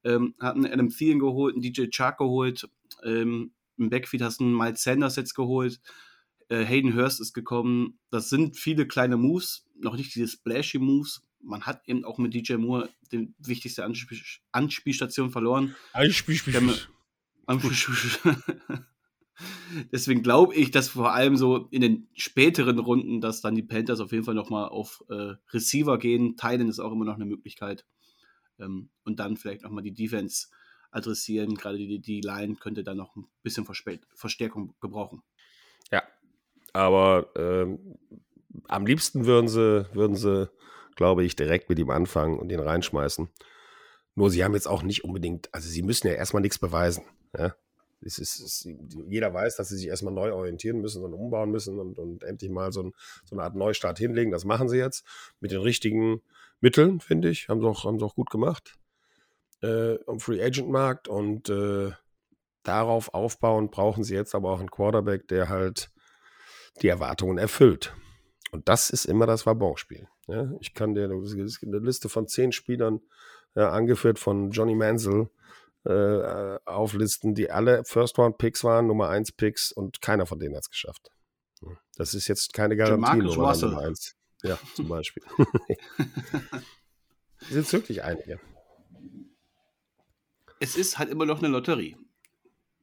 [0.03, 2.69] Ähm, hat einen Adam Thielen geholt, einen DJ Chark geholt,
[3.03, 5.79] ähm, im Backfield hast du einen Miles Sanders jetzt geholt,
[6.49, 7.99] äh, Hayden Hurst ist gekommen.
[8.09, 12.33] Das sind viele kleine Moves, noch nicht diese splashy Moves, man hat eben auch mit
[12.33, 14.19] DJ Moore die wichtigste Anspiel
[14.51, 15.75] Anspielstation verloren.
[17.45, 18.43] Anspielstation.
[19.91, 23.99] Deswegen glaube ich, dass vor allem so in den späteren Runden, dass dann die Panthers
[23.99, 26.35] auf jeden Fall nochmal auf äh, Receiver gehen.
[26.37, 27.85] Teilen ist auch immer noch eine Möglichkeit.
[28.59, 30.47] Ähm, und dann vielleicht nochmal die Defense
[30.89, 31.55] adressieren.
[31.55, 33.65] Gerade die, die Line könnte da noch ein bisschen
[34.15, 35.21] Verstärkung gebrauchen.
[35.91, 36.01] Ja,
[36.73, 37.97] aber ähm,
[38.67, 40.49] am liebsten würden sie, würden sie
[40.97, 43.29] glaube ich, direkt mit ihm anfangen und ihn reinschmeißen.
[44.15, 47.05] Nur sie haben jetzt auch nicht unbedingt, also sie müssen ja erstmal nichts beweisen.
[47.37, 47.55] Ja?
[48.01, 48.67] Es ist, es,
[49.07, 52.51] jeder weiß, dass sie sich erstmal neu orientieren müssen und umbauen müssen und, und endlich
[52.51, 52.93] mal so, ein,
[53.25, 54.31] so, eine Art Neustart hinlegen.
[54.31, 55.05] Das machen sie jetzt
[55.39, 56.21] mit den richtigen
[56.59, 57.47] Mitteln, finde ich.
[57.47, 58.75] Haben sie auch, haben sie auch gut gemacht.
[59.61, 61.91] Äh, am Free Agent Markt und äh,
[62.63, 65.89] darauf aufbauen brauchen sie jetzt aber auch einen Quarterback, der halt
[66.81, 67.95] die Erwartungen erfüllt.
[68.57, 70.07] Und das ist immer das Wabonspiel.
[70.27, 73.01] Ja, ich kann dir eine Liste von zehn Spielern,
[73.53, 75.29] ja, angeführt von Johnny Mansell,
[75.85, 81.11] äh, auflisten, die alle First-Round-Picks waren, Nummer 1-Picks und keiner von denen hat es geschafft.
[81.97, 84.15] Das ist jetzt keine Garantie, Nummer 1.
[84.41, 85.23] Ja, zum Beispiel.
[87.39, 88.39] Es sind wirklich einige.
[90.59, 91.95] Es ist halt immer noch eine Lotterie.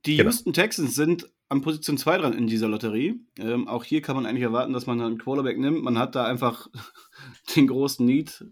[0.06, 0.30] Die genau.
[0.30, 3.20] Houston Texans sind an Position 2 dran in dieser Lotterie.
[3.38, 5.82] Ähm, auch hier kann man eigentlich erwarten, dass man einen Quarterback nimmt.
[5.82, 6.68] Man hat da einfach
[7.56, 8.44] den großen Need.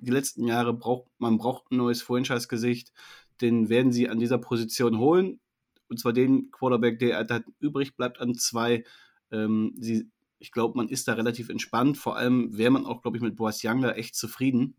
[0.00, 2.92] Die letzten Jahre braucht man braucht ein neues Franchise-Gesicht.
[3.40, 5.40] Den werden sie an dieser Position holen.
[5.88, 8.84] Und zwar den Quarterback, der halt übrig bleibt an zwei.
[9.30, 11.98] Ähm, sie, ich glaube, man ist da relativ entspannt.
[11.98, 14.74] Vor allem wäre man auch, glaube ich, mit Boas Young da echt zufrieden.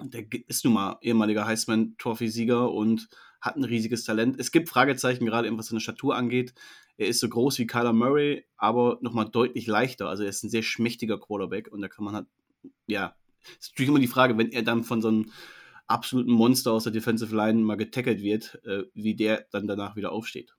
[0.00, 3.08] Der ist nun mal ehemaliger Heisman-Trophy-Sieger und
[3.40, 4.38] hat ein riesiges Talent.
[4.38, 6.54] Es gibt Fragezeichen, gerade was seine Statur angeht.
[6.96, 10.08] Er ist so groß wie Kyler Murray, aber nochmal deutlich leichter.
[10.08, 12.26] Also er ist ein sehr schmächtiger Quarterback und da kann man halt,
[12.86, 13.14] ja,
[13.58, 15.32] ist natürlich immer die Frage, wenn er dann von so einem
[15.86, 20.12] absoluten Monster aus der Defensive Line mal getackelt wird, äh, wie der dann danach wieder
[20.12, 20.54] aufsteht.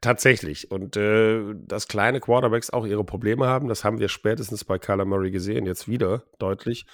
[0.00, 0.70] Tatsächlich.
[0.70, 5.04] Und äh, dass kleine Quarterbacks auch ihre Probleme haben, das haben wir spätestens bei Kyler
[5.04, 6.86] Murray gesehen, jetzt wieder deutlich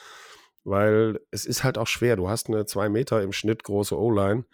[0.64, 2.16] weil es ist halt auch schwer.
[2.16, 4.44] Du hast eine zwei Meter im Schnitt große O-Line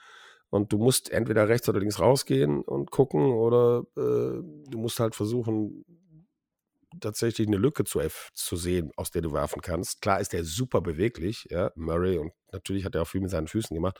[0.50, 5.14] und du musst entweder rechts oder links rausgehen und gucken oder äh, du musst halt
[5.14, 5.84] versuchen,
[7.00, 8.00] tatsächlich eine Lücke zu,
[8.34, 10.02] zu sehen, aus der du werfen kannst.
[10.02, 13.46] Klar ist der super beweglich, ja, Murray, und natürlich hat er auch viel mit seinen
[13.46, 13.98] Füßen gemacht.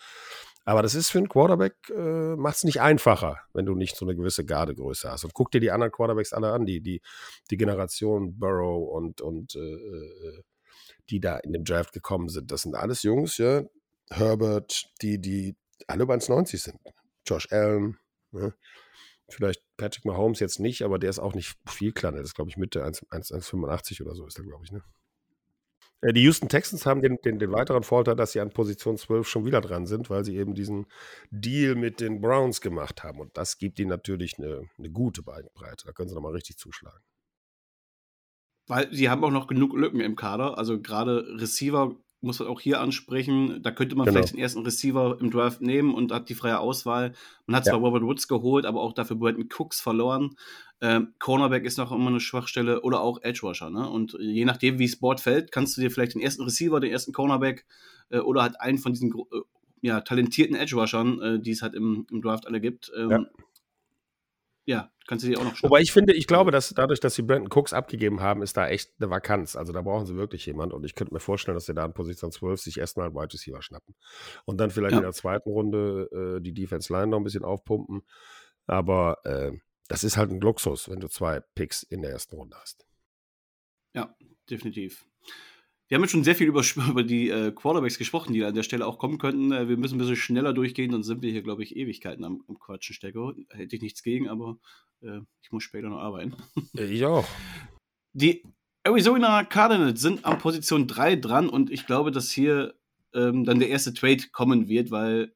[0.64, 4.04] Aber das ist für einen Quarterback, äh, macht es nicht einfacher, wenn du nicht so
[4.04, 5.24] eine gewisse Gardegröße hast.
[5.24, 7.00] Und guck dir die anderen Quarterbacks alle an, die, die,
[7.50, 10.42] die Generation Burrow und, und äh, äh
[11.10, 12.50] die da in dem Draft gekommen sind.
[12.50, 13.64] Das sind alles Jungs, ja.
[14.10, 16.80] Herbert, die, die alle über 1,90 sind.
[17.26, 17.98] Josh Allen,
[18.32, 18.54] ne?
[19.28, 22.18] vielleicht Patrick Mahomes jetzt nicht, aber der ist auch nicht viel kleiner.
[22.18, 24.82] Das ist, glaube ich, Mitte 1,85 oder so ist er, glaube ich, ne?
[26.02, 29.28] Äh, die Houston Texans haben den, den, den, weiteren Vorteil, dass sie an Position 12
[29.28, 30.86] schon wieder dran sind, weil sie eben diesen
[31.30, 33.20] Deal mit den Browns gemacht haben.
[33.20, 35.84] Und das gibt ihnen natürlich eine, eine gute Breite.
[35.84, 37.02] Da können sie nochmal richtig zuschlagen.
[38.70, 40.56] Weil sie haben auch noch genug Lücken im Kader.
[40.56, 43.60] Also gerade Receiver muss man auch hier ansprechen.
[43.64, 44.18] Da könnte man genau.
[44.18, 47.12] vielleicht den ersten Receiver im Draft nehmen und hat die freie Auswahl.
[47.46, 47.72] Man hat ja.
[47.72, 50.36] zwar Robert Woods geholt, aber auch dafür Brandon Cooks verloren.
[50.80, 53.70] Ähm, Cornerback ist noch immer eine Schwachstelle oder auch Edge Rusher.
[53.70, 53.90] Ne?
[53.90, 56.92] Und je nachdem, wie es Board fällt, kannst du dir vielleicht den ersten Receiver, den
[56.92, 57.66] ersten Cornerback
[58.10, 59.40] äh, oder halt einen von diesen äh,
[59.80, 63.24] ja, talentierten Edge Rushern, äh, die es halt im, im, Draft alle gibt, ähm, ja
[64.70, 65.68] ja, kannst du die auch noch schnappen.
[65.70, 68.68] Wobei ich finde, ich glaube, dass dadurch, dass sie Brandon Cooks abgegeben haben, ist da
[68.68, 69.56] echt eine Vakanz.
[69.56, 70.72] Also da brauchen sie wirklich jemand.
[70.72, 73.32] Und ich könnte mir vorstellen, dass sie da in Position 12 sich erstmal einen Wide
[73.32, 73.96] Receiver schnappen.
[74.44, 74.98] Und dann vielleicht ja.
[74.98, 78.02] in der zweiten Runde äh, die Defense Line noch ein bisschen aufpumpen.
[78.68, 79.50] Aber äh,
[79.88, 82.86] das ist halt ein Luxus, wenn du zwei Picks in der ersten Runde hast.
[83.92, 84.14] Ja,
[84.48, 85.04] definitiv.
[85.90, 88.62] Wir haben jetzt schon sehr viel über, über die äh, Quarterbacks gesprochen, die an der
[88.62, 89.50] Stelle auch kommen könnten.
[89.50, 92.44] Äh, wir müssen ein bisschen schneller durchgehen, dann sind wir hier, glaube ich, Ewigkeiten am,
[92.48, 93.34] am Quatschen, Stecko.
[93.50, 94.56] Hätte ich nichts gegen, aber
[95.02, 96.34] äh, ich muss später noch arbeiten.
[96.74, 97.26] Ich auch.
[98.12, 98.44] Die
[98.84, 102.74] Arizona Cardinals sind an Position 3 dran und ich glaube, dass hier
[103.12, 105.34] ähm, dann der erste Trade kommen wird, weil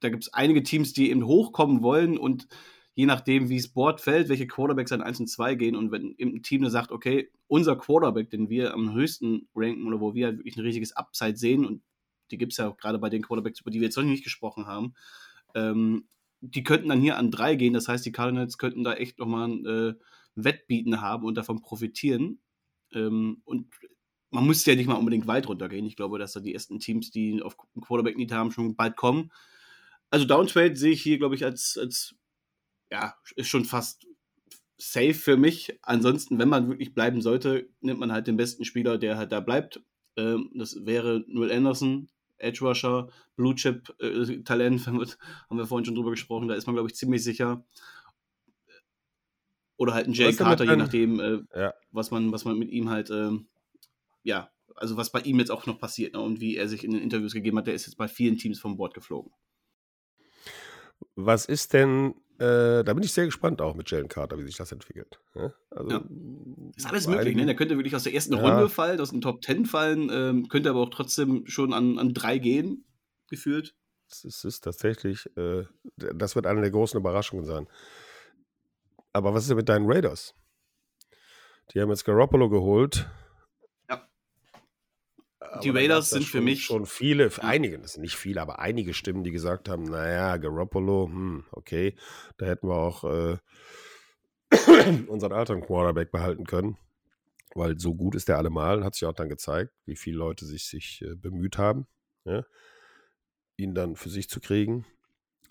[0.00, 2.48] da gibt es einige Teams, die eben hochkommen wollen und
[2.94, 5.76] je nachdem, wie es Board fällt, welche Quarterbacks an 1 und 2 gehen.
[5.76, 10.14] Und wenn ein Team sagt, okay, unser Quarterback, den wir am höchsten ranken oder wo
[10.14, 11.82] wir halt wirklich ein riesiges Upside sehen, und
[12.30, 14.24] die gibt es ja auch gerade bei den Quarterbacks, über die wir jetzt noch nicht
[14.24, 14.94] gesprochen haben,
[15.54, 16.06] ähm,
[16.40, 17.74] die könnten dann hier an 3 gehen.
[17.74, 19.94] Das heißt, die Cardinals könnten da echt nochmal ein äh,
[20.36, 22.38] Wettbieten haben und davon profitieren.
[22.92, 23.66] Ähm, und
[24.30, 25.86] man muss ja nicht mal unbedingt weit runtergehen.
[25.86, 29.32] Ich glaube, dass da die ersten Teams, die auf Quarterback-Need haben, schon bald kommen.
[30.10, 32.14] Also Downtrade sehe ich hier, glaube ich, als, als
[32.94, 34.06] ja, ist schon fast
[34.78, 35.76] safe für mich.
[35.82, 39.40] Ansonsten, wenn man wirklich bleiben sollte, nimmt man halt den besten Spieler, der halt da
[39.40, 39.82] bleibt.
[40.16, 45.96] Ähm, das wäre Noel Anderson, Edge Rusher, Blue Chip äh, Talent, haben wir vorhin schon
[45.96, 47.64] drüber gesprochen, da ist man, glaube ich, ziemlich sicher.
[49.76, 51.74] Oder halt ein Jay Carter, je nachdem, äh, ja.
[51.90, 53.32] was, man, was man mit ihm halt, äh,
[54.22, 56.92] ja, also was bei ihm jetzt auch noch passiert ne, und wie er sich in
[56.92, 59.32] den Interviews gegeben hat, der ist jetzt bei vielen Teams vom Bord geflogen.
[61.16, 64.56] Was ist denn äh, da bin ich sehr gespannt auch mit Jalen Carter, wie sich
[64.56, 65.20] das entwickelt.
[65.34, 65.52] Ja?
[65.70, 66.04] Also, ja.
[66.76, 67.46] Ist alles möglich, ne?
[67.46, 68.40] Der könnte wirklich aus der ersten ja.
[68.40, 72.12] Runde fallen, aus den Top Ten fallen, ähm, könnte aber auch trotzdem schon an, an
[72.12, 72.84] drei gehen,
[73.28, 73.74] gefühlt.
[74.08, 75.64] Das ist, ist tatsächlich, äh,
[75.96, 77.68] das wird eine der großen Überraschungen sein.
[79.12, 80.34] Aber was ist denn mit deinen Raiders?
[81.72, 83.08] Die haben jetzt Garoppolo geholt
[85.62, 89.24] die Raiders sind für mich schon viele, einige, das sind nicht viele, aber einige Stimmen,
[89.24, 91.94] die gesagt haben, naja, Garoppolo, hm, okay,
[92.36, 93.38] da hätten wir auch äh,
[95.08, 96.76] unseren alten Quarterback behalten können,
[97.54, 100.66] weil so gut ist der allemal, hat sich auch dann gezeigt, wie viele Leute sich,
[100.66, 101.86] sich äh, bemüht haben,
[102.24, 102.44] ja,
[103.56, 104.84] ihn dann für sich zu kriegen.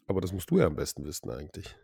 [0.08, 1.76] Aber das musst du ja am besten wissen eigentlich.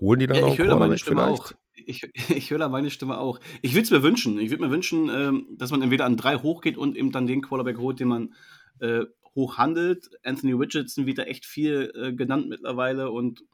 [0.00, 1.42] Holen die dann ja, auch ich höre meine Stimme vielleicht?
[1.42, 1.65] auch.
[1.76, 2.02] Ich,
[2.34, 3.40] ich höre da meine Stimme auch.
[3.62, 4.38] Ich würde es mir wünschen.
[4.38, 7.42] Ich würde mir wünschen, ähm, dass man entweder an drei hochgeht und eben dann den
[7.42, 8.34] Quarterback holt, den man
[8.80, 9.58] äh, hoch.
[9.58, 13.44] Anthony Richardson wird da echt viel äh, genannt mittlerweile und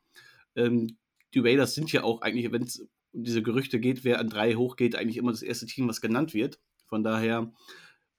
[0.55, 0.97] ähm,
[1.35, 4.55] die Raiders sind ja auch eigentlich, wenn es um diese Gerüchte geht, wer an drei
[4.55, 6.61] hochgeht, eigentlich immer das erste Team, was genannt wird.
[6.87, 7.53] Von daher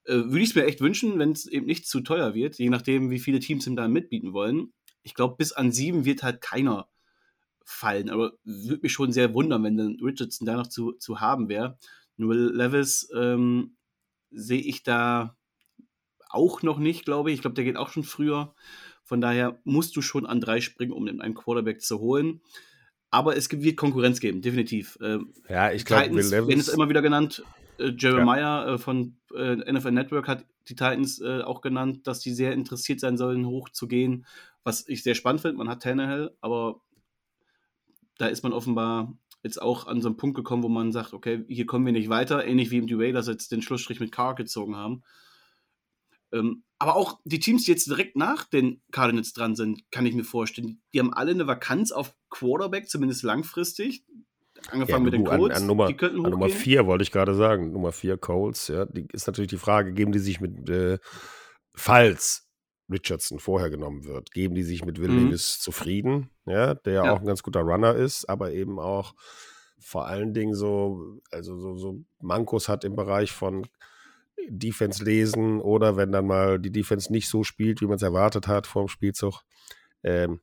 [0.04, 2.70] äh, würde ich es mir echt wünschen, wenn es eben nicht zu teuer wird, je
[2.70, 4.72] nachdem, wie viele Teams ihm da mitbieten wollen.
[5.02, 6.88] Ich glaube, bis an sieben wird halt keiner
[7.64, 8.10] fallen.
[8.10, 11.78] Aber würde mich schon sehr wundern, wenn dann Richardson da noch zu, zu haben wäre.
[12.16, 13.76] Nur Levis ähm,
[14.30, 15.36] sehe ich da
[16.28, 17.36] auch noch nicht, glaube ich.
[17.36, 18.54] Ich glaube, der geht auch schon früher.
[19.04, 22.40] Von daher musst du schon an drei springen, um einen Quarterback zu holen.
[23.10, 24.98] Aber es wird Konkurrenz geben, definitiv.
[25.00, 26.48] Ähm, ja, ich glaube, Will Levis.
[26.48, 27.44] Wenn es immer wieder genannt.
[27.78, 28.74] Äh, Jeremiah ja.
[28.74, 33.18] äh, von äh, NFL Network hat die Titans auch genannt, dass die sehr interessiert sein
[33.18, 34.24] sollen, hochzugehen.
[34.62, 35.58] Was ich sehr spannend finde.
[35.58, 36.80] Man hat Tannehill, aber
[38.18, 41.44] da ist man offenbar jetzt auch an so einen Punkt gekommen, wo man sagt, okay,
[41.48, 44.34] hier kommen wir nicht weiter, ähnlich wie im Duray, dass jetzt den Schlussstrich mit Carr
[44.34, 45.02] gezogen haben.
[46.32, 50.14] Ähm, aber auch die Teams, die jetzt direkt nach den Cardinals dran sind, kann ich
[50.14, 54.04] mir vorstellen, die haben alle eine Vakanz auf Quarterback, zumindest langfristig.
[54.70, 55.56] Angefangen ja, mit den Colts.
[55.56, 57.72] An, an Nummer, die an Nummer vier wollte ich gerade sagen.
[57.72, 58.86] Nummer vier Colts, ja.
[58.86, 60.98] Die ist natürlich die Frage, geben die sich mit, äh,
[61.74, 62.43] falls
[62.94, 65.26] Richardson vorher genommen wird, geben die sich mit Will mhm.
[65.26, 69.14] Levis zufrieden, ja, der ja auch ein ganz guter Runner ist, aber eben auch
[69.78, 73.66] vor allen Dingen so, also so, so Mankos hat im Bereich von
[74.48, 78.48] Defense lesen oder wenn dann mal die Defense nicht so spielt, wie man es erwartet
[78.48, 79.42] hat vor dem Spielzug.
[80.02, 80.40] Ähm,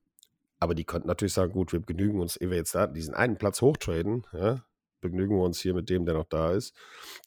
[0.59, 3.37] aber die könnten natürlich sagen, gut, wir genügen uns, ehe wir jetzt da diesen einen
[3.37, 4.63] Platz hochtraden, ja,
[5.01, 6.75] begnügen wir uns hier mit dem, der noch da ist,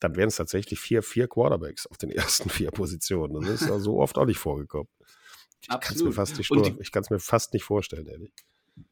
[0.00, 3.42] dann wären es tatsächlich vier, vier Quarterbacks auf den ersten vier Positionen.
[3.42, 4.88] Das ist ja so oft auch nicht vorgekommen.
[5.70, 8.32] Ich kann es mir, fast nicht, mir fast nicht vorstellen, ehrlich.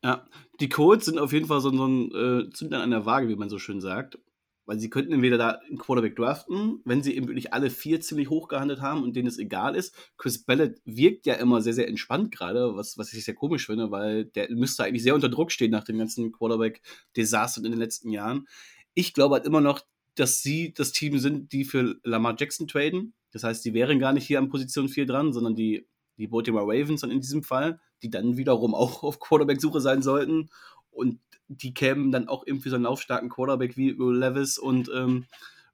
[0.02, 0.26] Ja,
[0.60, 3.36] die Colts sind auf jeden Fall so, so ein äh, Zündern an der Waage, wie
[3.36, 4.18] man so schön sagt.
[4.64, 8.30] Weil sie könnten entweder da einen Quarterback draften, wenn sie eben wirklich alle vier ziemlich
[8.30, 9.92] hoch gehandelt haben und denen es egal ist.
[10.16, 13.90] Chris Ballett wirkt ja immer sehr, sehr entspannt gerade, was, was ich sehr komisch finde,
[13.90, 18.10] weil der müsste eigentlich sehr unter Druck stehen nach dem ganzen Quarterback-Desaster in den letzten
[18.10, 18.46] Jahren.
[18.94, 19.80] Ich glaube halt immer noch,
[20.14, 23.14] dass sie das Team sind, die für Lamar Jackson traden.
[23.32, 25.88] Das heißt, die wären gar nicht hier an Position 4 dran, sondern die,
[26.22, 30.48] die Baltimore Ravens dann in diesem Fall, die dann wiederum auch auf Quarterback-Suche sein sollten.
[30.90, 35.26] Und die kämen dann auch für so einen laufstarken Quarterback wie Levis und ähm,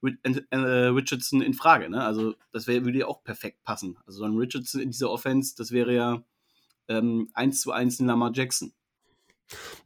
[0.02, 1.90] äh, Richardson in Frage.
[1.90, 2.02] Ne?
[2.02, 3.96] Also das wär, würde ja auch perfekt passen.
[4.06, 6.22] Also so ein Richardson in dieser Offense, das wäre ja
[6.88, 8.72] ähm, 1 zu 1 in Lamar Jackson.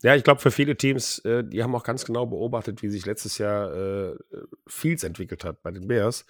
[0.02, 3.06] Ja, ich glaube, für viele Teams, äh, die haben auch ganz genau beobachtet, wie sich
[3.06, 4.16] letztes Jahr äh,
[4.66, 6.26] Fields entwickelt hat bei den Bears,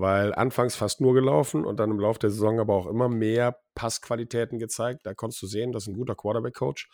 [0.00, 3.60] weil anfangs fast nur gelaufen und dann im Laufe der Saison aber auch immer mehr
[3.74, 5.04] Passqualitäten gezeigt.
[5.04, 6.88] Da konntest du sehen, dass ein guter Quarterback-Coach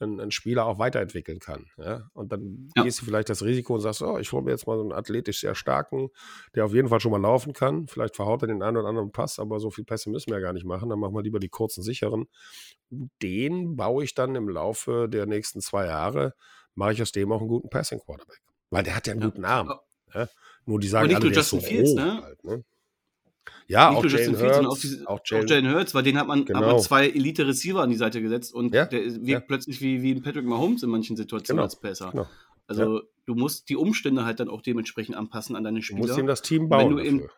[0.00, 1.66] ein, ein, Spieler auch weiterentwickeln kann.
[1.76, 2.08] Ja?
[2.14, 2.82] Und dann ja.
[2.82, 4.92] gehst du vielleicht das Risiko und sagst, oh, ich hole mir jetzt mal so einen
[4.92, 6.10] athletisch sehr starken,
[6.54, 7.86] der auf jeden Fall schon mal laufen kann.
[7.86, 10.42] Vielleicht verhaut er den einen oder anderen Pass, aber so viel Pässe müssen wir ja
[10.42, 10.88] gar nicht machen.
[10.88, 12.26] Dann machen wir lieber die kurzen, sicheren.
[12.90, 16.34] Den baue ich dann im Laufe der nächsten zwei Jahre,
[16.74, 18.40] mache ich aus dem auch einen guten Passing Quarterback.
[18.70, 19.28] Weil der hat ja einen ja.
[19.28, 19.72] guten Arm.
[20.14, 20.28] Ja?
[20.68, 22.22] Nur die sagen aber nicht alle, nur Justin so Fields, ne?
[22.22, 22.64] Halt, ne?
[23.68, 26.26] Ja, nicht auch Jalen Hurts, auch, diese, auch, Jalen, auch Jalen Hurts, weil den hat
[26.26, 26.58] man genau.
[26.58, 29.40] aber zwei Elite-Receiver an die Seite gesetzt und ja, der wirkt ja.
[29.40, 31.64] plötzlich wie, wie ein Patrick Mahomes in manchen Situationen genau.
[31.64, 32.10] als Passer.
[32.10, 32.26] Genau.
[32.66, 33.02] Also ja.
[33.24, 36.02] du musst die Umstände halt dann auch dementsprechend anpassen an deine Spieler.
[36.02, 36.96] Du musst ihm das Team bauen.
[36.96, 37.30] Wenn du eben,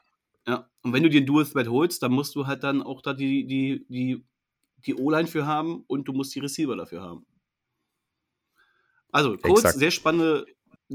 [0.48, 3.00] ja, und wenn du dir einen Dual Threat holst, dann musst du halt dann auch
[3.00, 4.24] da die, die, die,
[4.84, 7.26] die O-Line für haben und du musst die Receiver dafür haben.
[9.12, 9.78] Also kurz, Exakt.
[9.78, 10.46] sehr spannende,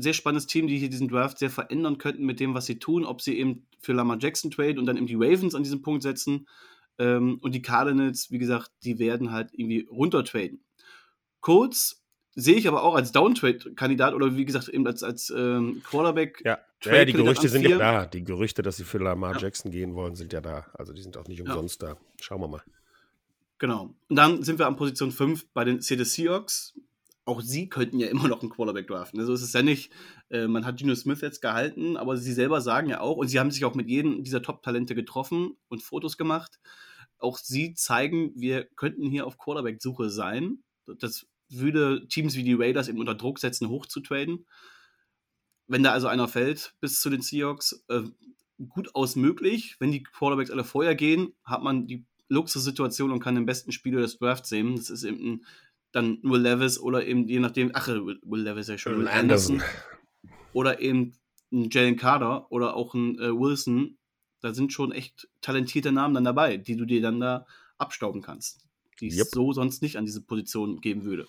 [0.01, 3.05] sehr spannendes Team, die hier diesen Draft sehr verändern könnten mit dem, was sie tun,
[3.05, 6.03] ob sie eben für Lamar Jackson trade und dann eben die Ravens an diesem Punkt
[6.03, 6.47] setzen.
[6.97, 10.63] Ähm, und die Cardinals, wie gesagt, die werden halt irgendwie runtertraden.
[11.41, 12.03] Colts
[12.35, 16.41] sehe ich aber auch als Downtrade-Kandidat oder wie gesagt eben als, als ähm, Quarterback.
[16.43, 16.59] Ja.
[16.83, 18.05] ja, die Gerüchte sind ja da.
[18.05, 19.41] Die Gerüchte, dass sie für Lamar ja.
[19.41, 20.65] Jackson gehen wollen, sind ja da.
[20.73, 21.97] Also die sind auch nicht umsonst da.
[22.21, 22.63] Schauen wir mal.
[23.57, 23.95] Genau.
[24.09, 26.73] Und dann sind wir an Position 5 bei den Seattle Seahawks
[27.25, 29.19] auch sie könnten ja immer noch einen Quarterback draften.
[29.19, 29.91] Also es ist ja nicht,
[30.29, 33.39] äh, man hat Gino Smith jetzt gehalten, aber sie selber sagen ja auch, und sie
[33.39, 36.59] haben sich auch mit jedem dieser Top-Talente getroffen und Fotos gemacht.
[37.17, 40.63] Auch sie zeigen, wir könnten hier auf Quarterback-Suche sein.
[40.99, 44.45] Das würde Teams wie die Raiders eben unter Druck setzen, hochzutraden.
[45.67, 48.03] Wenn da also einer fällt bis zu den Seahawks, äh,
[48.69, 49.75] gut aus möglich.
[49.79, 54.01] Wenn die Quarterbacks alle vorher gehen, hat man die Luxussituation und kann den besten Spieler
[54.01, 54.75] des Drafts sehen.
[54.75, 55.45] Das ist eben ein
[55.95, 59.63] dann Will Levis oder eben je nachdem, ach, Will, Levis ja schon, Will Anderson.
[60.51, 61.13] Oder eben
[61.53, 63.97] ein Jalen Carter oder auch ein äh, Wilson.
[64.41, 67.45] Da sind schon echt talentierte Namen dann dabei, die du dir dann da
[67.77, 68.67] abstauben kannst.
[68.99, 69.27] Die es yep.
[69.27, 71.27] so sonst nicht an diese Position geben würde.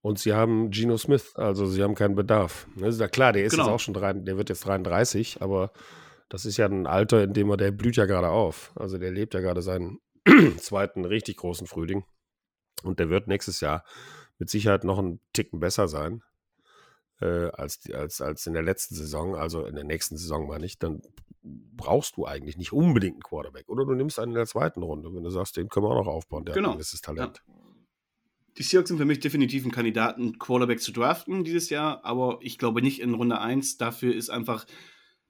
[0.00, 2.68] Und sie haben Geno Smith, also sie haben keinen Bedarf.
[2.76, 3.64] Das ist ja klar, der ist genau.
[3.64, 5.72] jetzt auch schon drei, der wird jetzt 33, aber
[6.28, 8.72] das ist ja ein Alter, in dem er, der blüht ja gerade auf.
[8.76, 9.98] Also der lebt ja gerade seinen
[10.58, 12.04] zweiten richtig großen Frühling.
[12.82, 13.84] Und der wird nächstes Jahr
[14.38, 16.22] mit Sicherheit noch einen Ticken besser sein
[17.20, 20.78] äh, als, als, als in der letzten Saison, also in der nächsten Saison meine ich,
[20.78, 21.02] dann
[21.42, 23.68] brauchst du eigentlich nicht unbedingt einen Quarterback.
[23.68, 26.04] Oder du nimmst einen in der zweiten Runde, wenn du sagst, den können wir auch
[26.04, 26.68] noch aufbauen, der genau.
[26.68, 27.42] hat ein gewisses Talent.
[27.46, 27.54] Ja.
[28.58, 32.56] Die Seahawks sind für mich definitiv ein Kandidaten, Quarterback zu draften dieses Jahr, aber ich
[32.58, 33.76] glaube nicht in Runde 1.
[33.76, 34.64] Dafür ist einfach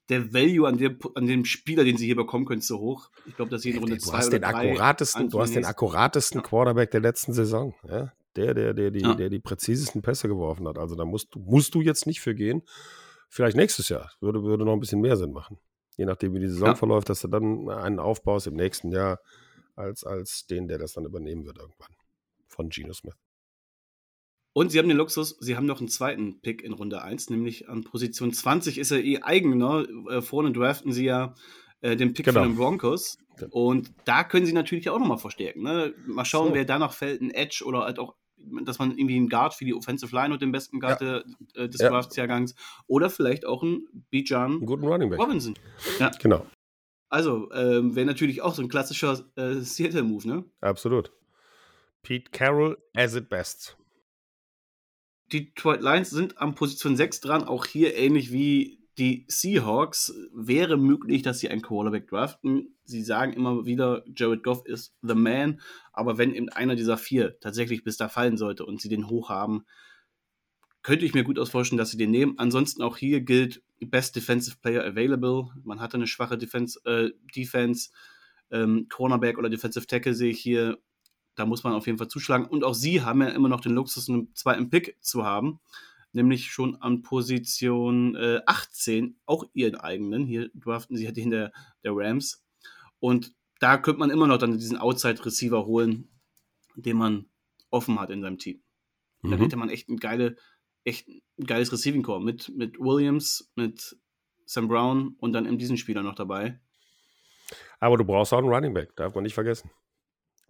[0.08, 3.10] der Value an, der, an dem Spieler, den sie hier bekommen können, zu hoch.
[3.26, 4.74] Ich glaube, dass sie in Runde 2 oder 3
[5.28, 6.46] Du hast den akkuratesten ja.
[6.46, 7.74] Quarterback der letzten Saison.
[7.88, 8.12] Ja?
[8.36, 9.14] Der, der, der, die, ja.
[9.14, 10.78] der die präzisesten Pässe geworfen hat.
[10.78, 12.62] Also da musst du, musst du jetzt nicht für gehen.
[13.28, 14.12] Vielleicht nächstes Jahr.
[14.20, 15.58] Würde, würde noch ein bisschen mehr Sinn machen.
[15.96, 19.18] Je nachdem, wie die Saison verläuft, dass du dann einen aufbaust im nächsten Jahr
[19.74, 21.94] als, als den, der das dann übernehmen wird irgendwann.
[22.46, 23.16] Von Geno Smith.
[24.56, 27.68] Und sie haben den Luxus, sie haben noch einen zweiten Pick in Runde 1, nämlich
[27.68, 29.84] an Position 20 ist er eh eigener.
[30.08, 31.34] Äh, vorne draften sie ja
[31.82, 32.40] äh, den Pick genau.
[32.40, 33.18] von den Broncos.
[33.50, 35.62] Und da können sie natürlich auch nochmal verstärken.
[35.62, 35.92] Ne?
[36.06, 36.54] Mal schauen, so.
[36.54, 38.14] wer da noch fällt, ein Edge oder halt auch,
[38.64, 41.22] dass man irgendwie einen Guard für die Offensive Line und den besten Guard ja.
[41.54, 41.90] äh, des ja.
[41.90, 42.54] Draftsjahrgangs
[42.86, 45.52] oder vielleicht auch einen Bijan Robinson.
[45.98, 46.12] Ja.
[46.18, 46.46] Genau.
[47.10, 50.44] Also, ähm, wäre natürlich auch so ein klassischer äh, Seattle-Move, ne?
[50.62, 51.12] Absolut.
[52.00, 53.76] Pete Carroll as it best
[55.32, 60.78] die Detroit Lions sind am Position 6 dran, auch hier ähnlich wie die Seahawks wäre
[60.78, 62.76] möglich, dass sie einen Quarterback draften.
[62.84, 65.60] Sie sagen immer wieder, Jared Goff ist the man,
[65.92, 69.28] aber wenn eben einer dieser vier tatsächlich bis da fallen sollte und sie den hoch
[69.28, 69.66] haben,
[70.82, 72.38] könnte ich mir gut ausforschen, dass sie den nehmen.
[72.38, 75.48] Ansonsten auch hier gilt Best Defensive Player Available.
[75.64, 77.90] Man hatte eine schwache Defense, äh, Defense
[78.50, 80.78] ähm, Cornerback oder Defensive Tackle sehe ich hier.
[81.36, 82.46] Da muss man auf jeden Fall zuschlagen.
[82.46, 85.60] Und auch sie haben ja immer noch den Luxus, einen zweiten Pick zu haben
[86.16, 90.26] nämlich schon an Position äh, 18 auch ihren eigenen.
[90.26, 91.52] Hier draften sie halt den der,
[91.84, 92.44] der Rams.
[92.98, 96.08] Und da könnte man immer noch dann diesen Outside-Receiver holen,
[96.74, 97.26] den man
[97.70, 98.62] offen hat in seinem Team.
[99.22, 99.30] Mhm.
[99.30, 100.36] Da hätte man echt ein, geile,
[100.84, 103.96] echt ein geiles Receiving Core mit, mit Williams, mit
[104.46, 106.58] Sam Brown und dann in diesen Spieler noch dabei.
[107.78, 109.70] Aber du brauchst auch einen Running Back, darf man nicht vergessen.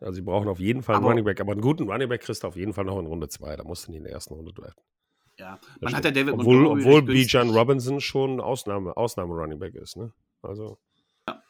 [0.00, 2.20] Also sie brauchen auf jeden Fall einen aber, Running Back, aber einen guten Running Back
[2.22, 3.56] kriegst du auf jeden Fall noch in Runde 2.
[3.56, 4.82] Da musst du nicht in der ersten Runde draften.
[5.38, 9.96] Ja, man hat ja David Obwohl, obwohl Bijan Robinson schon Ausnahme, Ausnahme Running Back ist,
[9.96, 10.12] ne?
[10.42, 10.78] Also.
[11.28, 11.42] Ja.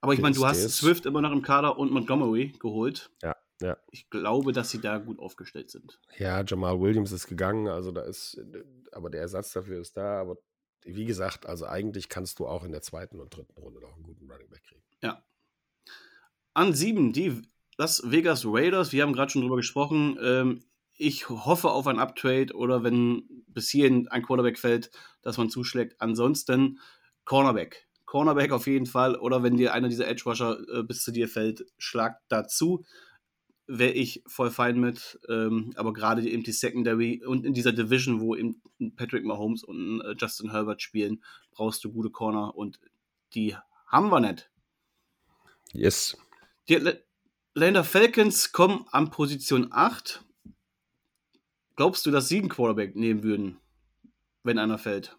[0.00, 3.10] Aber ich meine, du hast Swift immer noch im Kader und Montgomery geholt.
[3.22, 3.78] Ja, ja.
[3.90, 5.98] Ich glaube, dass sie da gut aufgestellt sind.
[6.18, 8.38] Ja, Jamal Williams ist gegangen, also da ist,
[8.90, 10.36] aber der Ersatz dafür ist da, aber
[10.84, 14.02] wie gesagt, also eigentlich kannst du auch in der zweiten und dritten Runde noch einen
[14.02, 14.82] guten Running Back kriegen.
[15.00, 15.24] Ja.
[16.54, 17.40] An sieben, die
[17.82, 20.62] Las Vegas Raiders, wir haben gerade schon drüber gesprochen, ähm,
[20.96, 26.00] ich hoffe auf ein Uptrade oder wenn bis hierhin ein Quarterback fällt, dass man zuschlägt.
[26.00, 26.78] Ansonsten
[27.24, 27.88] Cornerback.
[28.04, 29.16] Cornerback auf jeden Fall.
[29.16, 32.84] Oder wenn dir einer dieser Edge Rusher äh, bis zu dir fällt, schlag dazu.
[33.66, 35.18] Wäre ich voll fein mit.
[35.28, 38.62] Ähm, aber gerade eben die Secondary und in dieser Division, wo eben
[38.94, 42.78] Patrick Mahomes und äh, Justin Herbert spielen, brauchst du gute Corner und
[43.34, 43.56] die
[43.88, 44.52] haben wir nicht.
[45.72, 46.16] Yes.
[46.68, 46.78] Die
[47.54, 50.24] Lander Falcons kommen an Position 8
[51.76, 53.58] Glaubst du, dass sie einen Quarterback nehmen würden,
[54.42, 55.16] wenn einer fällt?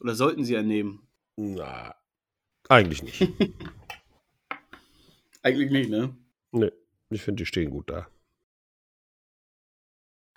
[0.00, 1.08] Oder sollten sie einen nehmen?
[1.36, 1.94] Na,
[2.68, 3.20] eigentlich nicht.
[5.42, 6.16] eigentlich nicht, ne?
[6.52, 6.72] Ne,
[7.10, 8.08] ich finde, die stehen gut da.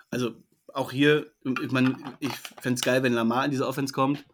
[0.10, 0.36] Also,
[0.74, 4.26] auch hier, ich meine, ich fände es geil, wenn Lamar in diese Offense kommt.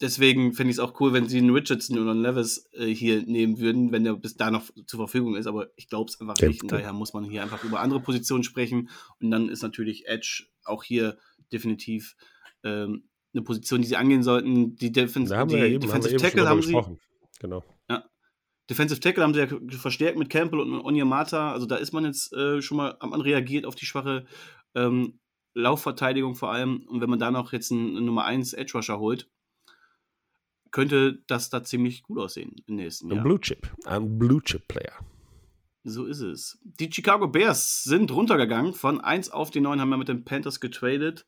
[0.00, 3.22] Deswegen finde ich es auch cool, wenn sie einen Richardson oder einen Levis äh, hier
[3.22, 5.46] nehmen würden, wenn der bis da noch zur Verfügung ist.
[5.46, 6.62] Aber ich glaube es einfach nicht.
[6.62, 8.90] Und daher muss man hier einfach über andere Positionen sprechen.
[9.20, 11.16] Und dann ist natürlich Edge auch hier
[11.50, 12.14] definitiv
[12.62, 14.76] ähm, eine Position, die sie angehen sollten.
[14.76, 16.98] Die Defens die, ja eben, Defensive haben Tackle haben sie.
[17.40, 17.64] Genau.
[17.88, 18.04] Ja.
[18.68, 21.52] Defensive Tackle haben sie ja verstärkt mit Campbell und Onyemata.
[21.52, 24.26] Also da ist man jetzt äh, schon mal, man reagiert auf die schwache
[24.74, 25.20] ähm,
[25.54, 26.86] Laufverteidigung vor allem.
[26.88, 29.30] Und wenn man da noch jetzt einen, einen Nummer 1 Edge Rusher holt,
[30.76, 33.16] könnte das da ziemlich gut aussehen im nächsten Jahr.
[33.16, 34.92] Ein Blue Chip, ein Blue Chip Player.
[35.84, 36.58] So ist es.
[36.64, 38.74] Die Chicago Bears sind runtergegangen.
[38.74, 41.24] Von 1 auf die 9 haben wir mit den Panthers getradet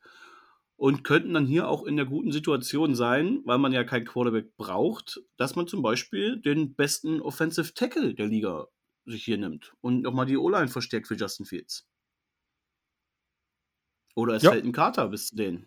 [0.75, 4.55] und könnten dann hier auch in der guten Situation sein, weil man ja kein Quarterback
[4.55, 8.67] braucht, dass man zum Beispiel den besten Offensive Tackle der Liga
[9.07, 11.89] sich hier nimmt und nochmal die O-Line verstärkt für Justin Fields.
[14.13, 14.51] Oder es ja.
[14.51, 15.65] fällt ein Kater bis zu denen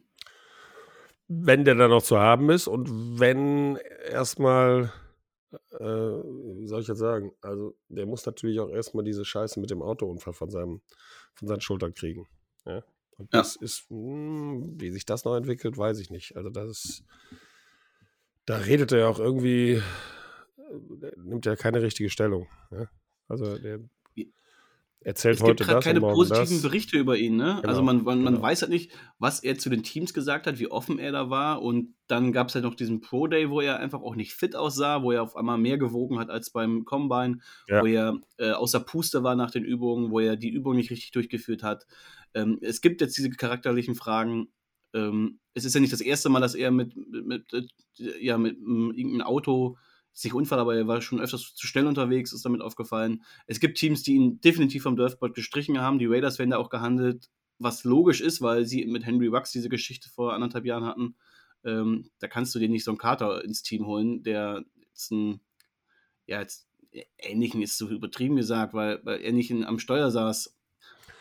[1.28, 3.76] wenn der dann noch zu haben ist und wenn
[4.10, 4.92] erstmal,
[5.70, 9.70] äh, wie soll ich jetzt sagen, also der muss natürlich auch erstmal diese Scheiße mit
[9.70, 10.82] dem Autounfall von, seinem,
[11.34, 12.28] von seinen Schultern kriegen.
[12.66, 12.82] Ja?
[13.18, 13.62] Und das ja.
[13.62, 16.36] ist, mh, hm, wie sich das noch entwickelt, weiß ich nicht.
[16.36, 17.04] Also das ist,
[18.44, 19.82] da redet er ja auch irgendwie,
[20.58, 22.48] äh, nimmt ja keine richtige Stellung.
[22.70, 22.88] Ja?
[23.28, 23.80] Also der
[25.04, 25.84] erzählt es heute gibt das.
[25.84, 26.62] keine positiven das.
[26.62, 27.58] Berichte über ihn, ne?
[27.60, 28.46] Genau, also man, man, man genau.
[28.46, 31.62] weiß halt nicht, was er zu den Teams gesagt hat, wie offen er da war.
[31.62, 34.56] Und dann gab es halt noch diesen Pro Day, wo er einfach auch nicht fit
[34.56, 37.38] aussah, wo er auf einmal mehr gewogen hat als beim Combine,
[37.68, 37.82] ja.
[37.82, 41.10] wo er äh, außer Puste war nach den Übungen, wo er die Übung nicht richtig
[41.12, 41.86] durchgeführt hat.
[42.34, 44.48] Ähm, es gibt jetzt diese charakterlichen Fragen.
[44.94, 47.52] Ähm, es ist ja nicht das erste Mal, dass er mit, mit, mit
[47.98, 49.76] äh, ja, mit, mit irgendeinem Auto
[50.14, 53.22] ist nicht Unfall, aber er war schon öfters zu schnell unterwegs, ist damit aufgefallen.
[53.46, 55.98] Es gibt Teams, die ihn definitiv vom Draftboard gestrichen haben.
[55.98, 59.68] Die Raiders werden da auch gehandelt, was logisch ist, weil sie mit Henry Wux diese
[59.68, 61.14] Geschichte vor anderthalb Jahren hatten.
[61.64, 65.40] Ähm, da kannst du dir nicht so einen Kater ins Team holen, der jetzt ein,
[66.26, 66.68] ja, jetzt
[67.18, 70.54] ähnlichen ist so übertrieben gesagt, weil, weil er nicht in, am Steuer saß.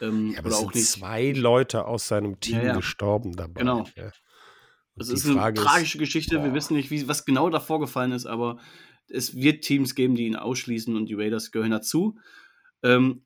[0.01, 0.87] Ähm, ja, aber oder auch nicht.
[0.87, 2.75] zwei Leute aus seinem Team ja, ja.
[2.75, 3.61] gestorben dabei.
[3.61, 3.87] Genau.
[5.09, 6.37] Das ist eine tragische ist, Geschichte.
[6.37, 6.45] Boah.
[6.45, 8.59] Wir wissen nicht, wie, was genau da vorgefallen ist, aber
[9.07, 12.17] es wird Teams geben, die ihn ausschließen und die Raiders gehören dazu.
[12.83, 13.23] Ähm,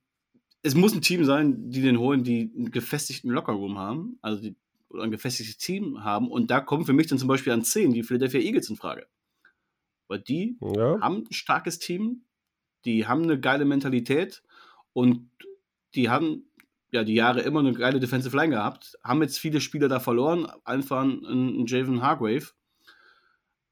[0.62, 4.56] es muss ein Team sein, die den holen, die einen gefestigten Lockerroom haben, also die,
[4.90, 6.30] oder ein gefestigtes Team haben.
[6.30, 9.06] Und da kommen für mich dann zum Beispiel an 10 die Philadelphia Eagles in Frage.
[10.08, 11.00] Weil die ja.
[11.02, 12.24] haben ein starkes Team,
[12.86, 14.44] die haben eine geile Mentalität
[14.94, 15.30] und
[15.94, 16.50] die haben
[16.92, 20.48] ja, die Jahre immer eine geile Defensive Line gehabt, haben jetzt viele Spieler da verloren,
[20.64, 22.48] einfach einen Javen Hargrave.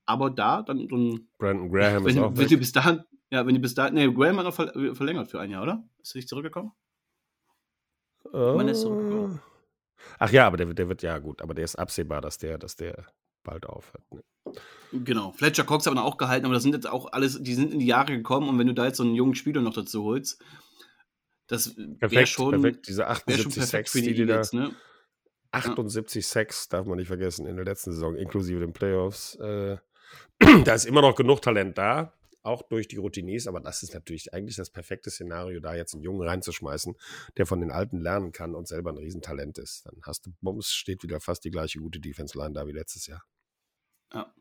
[0.05, 1.29] aber da dann so ein.
[1.37, 4.11] Brandon Graham wenn, ist auch wenn die bis dahin, ja, wenn die bis dahin, nee,
[4.11, 5.83] Graham hat noch ver verlängert für ein Jahr, oder?
[6.01, 6.71] Ist er nicht zurückgekommen?
[8.31, 8.55] Oh.
[8.57, 9.41] Man ist zurückgekommen.
[10.19, 12.75] Ach ja, aber der, der wird ja gut, aber der ist absehbar, dass der, dass
[12.75, 13.05] der
[13.43, 14.03] bald aufhört.
[14.11, 14.23] Ne?
[14.91, 15.31] Genau.
[15.31, 17.79] Fletcher Cox hat man auch gehalten, aber das sind jetzt auch alles, die sind in
[17.79, 20.43] die Jahre gekommen und wenn du da jetzt so einen jungen Spieler noch dazu holst,
[21.47, 22.87] das wäre Perfekt, schon, perfekt.
[22.87, 24.75] Diese wär schon 78 perfekt Sacks, für die die da, ne?
[25.51, 29.35] 78 Sacks darf man nicht vergessen in der letzten Saison, inklusive den Playoffs.
[29.35, 29.77] Äh,
[30.65, 34.33] da ist immer noch genug Talent da, auch durch die Routiniers, aber das ist natürlich
[34.33, 36.95] eigentlich das perfekte Szenario, da jetzt einen Jungen reinzuschmeißen,
[37.37, 39.85] der von den Alten lernen kann und selber ein Riesentalent ist.
[39.85, 43.23] Dann hast du Bums, steht wieder fast die gleiche gute Defense-Line da wie letztes Jahr.
[44.11, 44.33] Ja.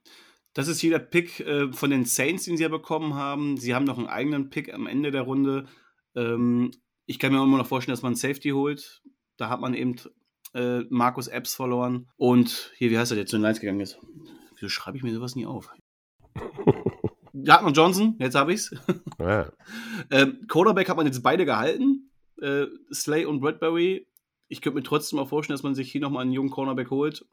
[0.54, 3.56] Das ist hier der Pick äh, von den Saints, den sie ja bekommen haben.
[3.56, 5.66] Sie haben noch einen eigenen Pick am Ende der Runde.
[6.14, 6.70] Ähm,
[7.06, 9.02] ich kann mir auch immer noch vorstellen, dass man Safety holt.
[9.36, 9.96] Da hat man eben
[10.54, 12.08] äh, Markus Epps verloren.
[12.16, 13.98] Und hier, wie heißt er, der zu den Lions gegangen ist?
[14.54, 15.70] Wieso schreibe ich mir sowas nie auf?
[17.32, 18.70] Man Johnson, jetzt habe ich's.
[19.18, 19.50] Ja.
[20.10, 22.10] ähm, Quarterback hat man jetzt beide gehalten.
[22.40, 24.06] Äh, Slay und Bradbury.
[24.48, 27.24] Ich könnte mir trotzdem auch vorstellen, dass man sich hier nochmal einen jungen Cornerback holt,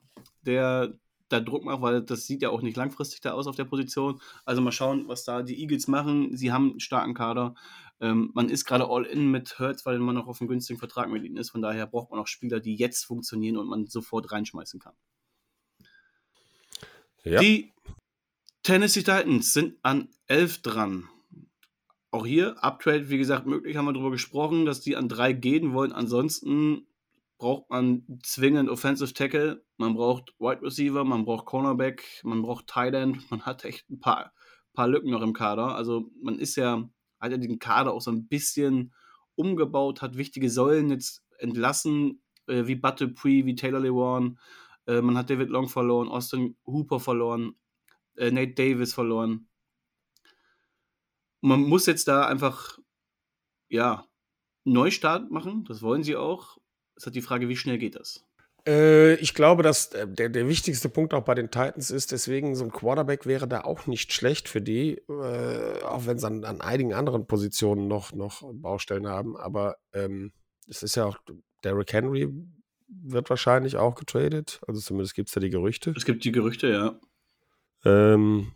[0.41, 0.97] der
[1.29, 4.19] da Druck macht, weil das sieht ja auch nicht langfristig da aus auf der Position.
[4.45, 6.35] Also mal schauen, was da die Eagles machen.
[6.35, 7.55] Sie haben einen starken Kader.
[8.01, 11.09] Ähm, man ist gerade all in mit Hurts, weil man noch auf einem günstigen Vertrag
[11.09, 11.51] mit ihnen ist.
[11.51, 14.93] Von daher braucht man auch Spieler, die jetzt funktionieren und man sofort reinschmeißen kann.
[17.23, 17.39] Ja.
[17.39, 17.73] Die
[18.63, 21.09] Tennessee Titans sind an 11 dran.
[22.11, 25.73] Auch hier, Uptrade, wie gesagt, möglich, haben wir darüber gesprochen, dass die an 3 gehen
[25.73, 25.91] wollen.
[25.91, 26.87] Ansonsten
[27.39, 32.93] braucht man zwingend Offensive Tackle, man braucht Wide Receiver, man braucht Cornerback, man braucht Tight
[32.93, 34.33] End, man hat echt ein paar,
[34.73, 35.75] paar Lücken noch im Kader.
[35.75, 36.87] Also man ist ja,
[37.19, 38.93] hat ja den Kader auch so ein bisschen
[39.35, 44.37] umgebaut, hat wichtige Säulen jetzt entlassen, äh, wie Butte Dupree, wie Taylor Lewan.
[44.85, 47.55] Äh, man hat David Long verloren, Austin Hooper verloren,
[48.17, 49.47] äh, Nate Davis verloren.
[51.39, 52.79] Man muss jetzt da einfach,
[53.69, 54.05] ja,
[54.65, 56.57] Neustart machen, das wollen sie auch.
[56.99, 58.25] Es hat die Frage, wie schnell geht das?
[58.67, 62.55] Äh, ich glaube, dass äh, der, der wichtigste Punkt auch bei den Titans ist, deswegen
[62.55, 66.43] so ein Quarterback wäre da auch nicht schlecht für die, äh, auch wenn sie an,
[66.43, 69.37] an einigen anderen Positionen noch, noch Baustellen haben.
[69.37, 70.33] Aber ähm,
[70.67, 71.17] es ist ja auch,
[71.63, 72.29] Derrick Henry
[72.89, 74.59] wird wahrscheinlich auch getradet.
[74.67, 75.93] Also zumindest gibt es da die Gerüchte.
[75.95, 76.99] Es gibt die Gerüchte, ja.
[77.85, 78.51] Ähm,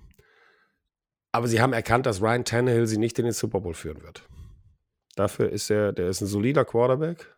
[1.32, 4.28] aber sie haben erkannt, dass Ryan Tannehill sie nicht in den Super Bowl führen wird.
[5.16, 7.34] Dafür ist er, der ist ein solider Quarterback,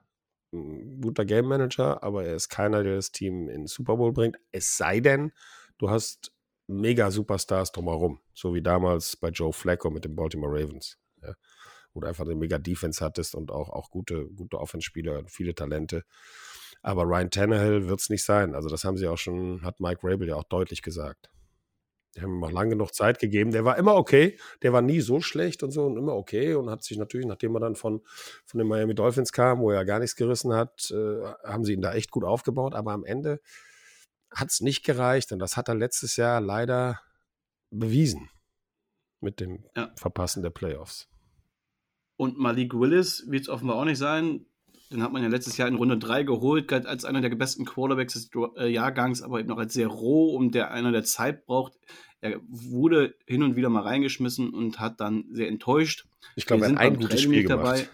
[0.56, 4.14] ein guter Game Manager, aber er ist keiner, der das Team in den Super Bowl
[4.14, 4.38] bringt.
[4.52, 5.32] Es sei denn,
[5.78, 6.32] du hast
[6.68, 11.34] mega Superstars drumherum, so wie damals bei Joe Flacco mit den Baltimore Ravens, ja,
[11.94, 15.54] wo du einfach eine mega Defense hattest und auch, auch gute, gute Offenspieler und viele
[15.54, 16.04] Talente.
[16.82, 18.54] Aber Ryan Tannehill wird es nicht sein.
[18.54, 21.32] Also das haben sie auch schon, hat Mike Rabel ja auch deutlich gesagt.
[22.16, 23.52] Die haben ihm auch lange genug Zeit gegeben.
[23.52, 24.38] Der war immer okay.
[24.62, 27.56] Der war nie so schlecht und so und immer okay und hat sich natürlich, nachdem
[27.56, 28.02] er dann von,
[28.46, 31.82] von den Miami Dolphins kam, wo er gar nichts gerissen hat, äh, haben sie ihn
[31.82, 32.74] da echt gut aufgebaut.
[32.74, 33.42] Aber am Ende
[34.32, 37.02] hat es nicht gereicht und das hat er letztes Jahr leider
[37.70, 38.30] bewiesen
[39.20, 39.92] mit dem Ja.
[39.96, 41.10] Verpassen der Playoffs.
[42.18, 44.46] Und Malik Willis wird es offenbar auch nicht sein.
[44.96, 47.66] Den hat man ja letztes Jahr in Runde 3 geholt, galt als einer der besten
[47.66, 51.46] Quarterbacks des äh, Jahrgangs, aber eben noch als sehr roh und der einer der Zeit
[51.46, 51.74] braucht.
[52.22, 56.08] Er wurde hin und wieder mal reingeschmissen und hat dann sehr enttäuscht.
[56.38, 57.92] Ich glaube, er hat ein gutes Spiel gemacht.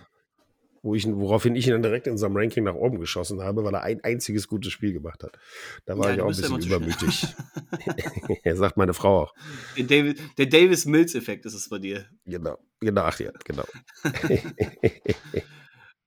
[0.84, 3.74] Wo ich, woraufhin ich ihn dann direkt in unserem Ranking nach oben geschossen habe, weil
[3.74, 5.39] er ein einziges gutes Spiel gemacht hat.
[5.86, 7.28] Da war Ja, ich auch ein bisschen übermütig.
[8.43, 9.34] er sagt meine Frau auch.
[9.76, 12.06] Der, David, der Davis Mills-Effekt ist es bei dir.
[12.26, 13.66] Genau, genau, ach ja, genau.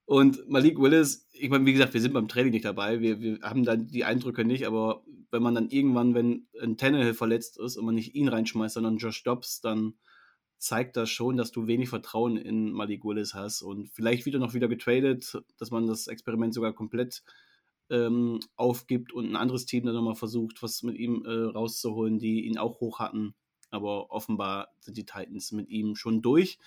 [0.07, 3.40] Und Malik Willis, ich meine, wie gesagt, wir sind beim Training nicht dabei, wir, wir
[3.40, 7.76] haben dann die Eindrücke nicht, aber wenn man dann irgendwann, wenn ein Tannehill verletzt ist
[7.76, 9.94] und man nicht ihn reinschmeißt, sondern Josh Dobbs, dann
[10.59, 14.55] zeigt das schon, dass du wenig Vertrauen in Malik Willis hast und vielleicht wieder noch
[14.55, 17.22] wieder getradet, dass man das Experiment sogar komplett
[17.90, 22.46] ähm, aufgibt und ein anderes Team dann nochmal versucht, was mit ihm äh, rauszuholen, die
[22.46, 23.34] ihn auch hoch hatten.
[23.70, 26.59] Aber offenbar sind die Titans mit ihm schon durch.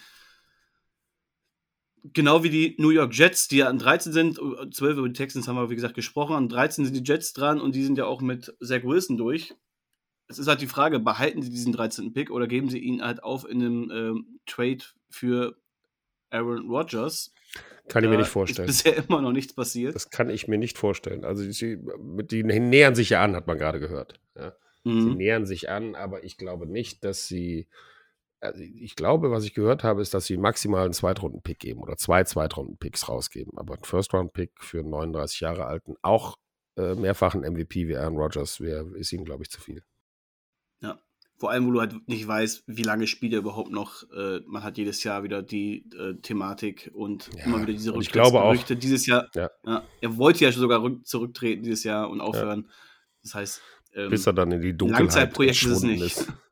[2.13, 4.35] Genau wie die New York Jets, die ja an 13 sind,
[4.71, 6.35] 12 über die Texans haben wir, wie gesagt, gesprochen.
[6.35, 9.53] An 13 sind die Jets dran und die sind ja auch mit Zach Wilson durch.
[10.29, 12.13] Es ist halt die Frage, behalten sie diesen 13.
[12.13, 15.55] Pick oder geben sie ihn halt auf in einem ähm, Trade für
[16.29, 17.33] Aaron Rodgers?
[17.89, 18.69] Kann ich mir Da nicht vorstellen.
[18.69, 19.95] Ist bisher immer noch nichts passiert.
[19.95, 21.23] Das kann ich mir nicht vorstellen.
[21.23, 24.19] Also sie, mit die nähern sich ja an, hat man gerade gehört.
[24.35, 24.53] Ja.
[24.83, 25.15] Sie Mhm.
[25.15, 27.67] nähern sich an, aber ich glaube nicht, dass sie.
[28.39, 31.97] Also ich glaube, was ich gehört habe, ist, dass sie maximal einen Zweitrunden-Pick geben oder
[31.97, 33.57] zwei Zweitrunden-Picks rausgeben.
[33.57, 36.37] Aber ein First-Round-Pick für einen 39 Jahre alten, auch
[36.77, 39.83] äh, mehrfachen MVP wie Aaron Rodgers, wär, ist ihnen, glaube ich, zu viel.
[40.81, 40.99] Ja.
[41.37, 44.03] Vor allem, wo du halt nicht weißt, wie lange spielt er überhaupt noch.
[44.11, 47.99] Äh, man hat jedes Jahr wieder die äh, Thematik und ja, immer wieder diese Rücktrittsgerüchte.
[47.99, 48.79] Ich glaube auch.
[48.79, 49.49] Dieses Jahr, ja.
[49.65, 52.69] Ja, er wollte ja sogar zurücktreten dieses Jahr und aufhören.
[53.23, 53.61] Das heißt,
[53.95, 56.33] ähm, bis er dann in die Dunkelheit verschwunden ist, ist.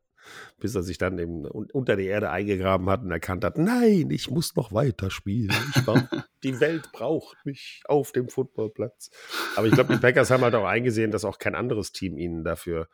[0.57, 4.29] Bis er sich dann eben unter die Erde eingegraben hat und erkannt hat, nein, ich
[4.29, 5.53] muss noch weiter spielen.
[6.43, 9.09] die Welt braucht mich auf dem Footballplatz.
[9.57, 12.43] Aber ich glaube, die Packers haben halt auch eingesehen, dass auch kein anderes Team ihnen
[12.45, 12.87] dafür